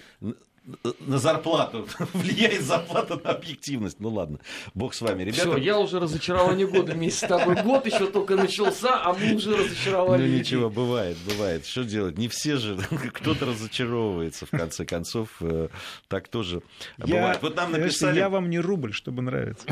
[0.99, 1.87] на зарплату.
[2.13, 3.99] Влияет зарплата на объективность.
[3.99, 4.39] Ну ладно,
[4.73, 5.41] бог с вами, ребята.
[5.41, 7.61] Все, я уже разочарование года вместе с тобой.
[7.63, 10.21] Год еще только начался, а мы уже разочаровали.
[10.21, 10.39] Ну людей.
[10.39, 11.65] ничего, бывает, бывает.
[11.65, 12.17] Что делать?
[12.17, 12.77] Не все же,
[13.13, 15.29] кто-то разочаровывается, в конце концов.
[15.41, 15.69] э,
[16.07, 16.61] Так тоже
[16.99, 17.39] Я, бывает.
[17.41, 18.17] Вот нам написали...
[18.19, 19.65] я вам не рубль, чтобы нравиться.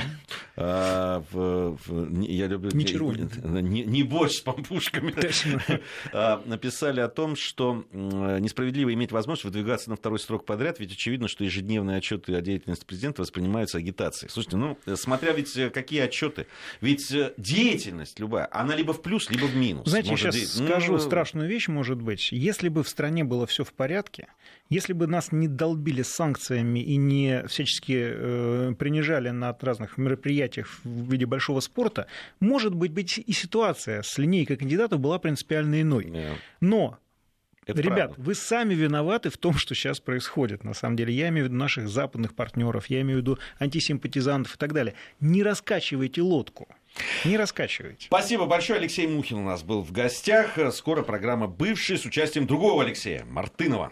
[0.57, 2.71] а, в- в- не- я люблю...
[2.73, 3.13] Ничего.
[3.13, 5.13] Не, не борщ с пампушками.
[6.13, 10.93] А, написали о том, что м, несправедливо иметь возможность выдвигаться на второй срок подряд, ведь
[10.93, 14.29] очевидно, что ежедневные отчеты о деятельности президента воспринимаются агитацией.
[14.31, 16.47] Слушайте, ну, э, смотря ведь э, какие отчеты,
[16.81, 19.87] ведь э, деятельность любая, она либо в плюс, либо в минус.
[19.89, 22.29] Знаете, я Может, сейчас де- скажу ну, страшную вещь, может быть.
[22.31, 24.27] Если бы в стране было все в порядке,
[24.69, 31.11] если бы нас не долбили санкциями и не всячески э, принижали на разных мероприятиях в
[31.11, 32.07] виде большого спорта,
[32.39, 36.11] может быть, быть и ситуация с линейкой кандидатов была принципиально иной.
[36.13, 36.97] э, Но
[37.69, 38.15] это Ребят, правда.
[38.17, 40.63] вы сами виноваты в том, что сейчас происходит.
[40.63, 44.55] На самом деле, я имею в виду наших западных партнеров, я имею в виду антисимпатизантов
[44.55, 44.95] и так далее.
[45.19, 46.67] Не раскачивайте лодку.
[47.23, 48.07] Не раскачивайте.
[48.07, 48.79] Спасибо большое.
[48.79, 50.57] Алексей Мухин у нас был в гостях.
[50.73, 53.91] Скоро программа «Бывший» с участием другого Алексея Мартынова.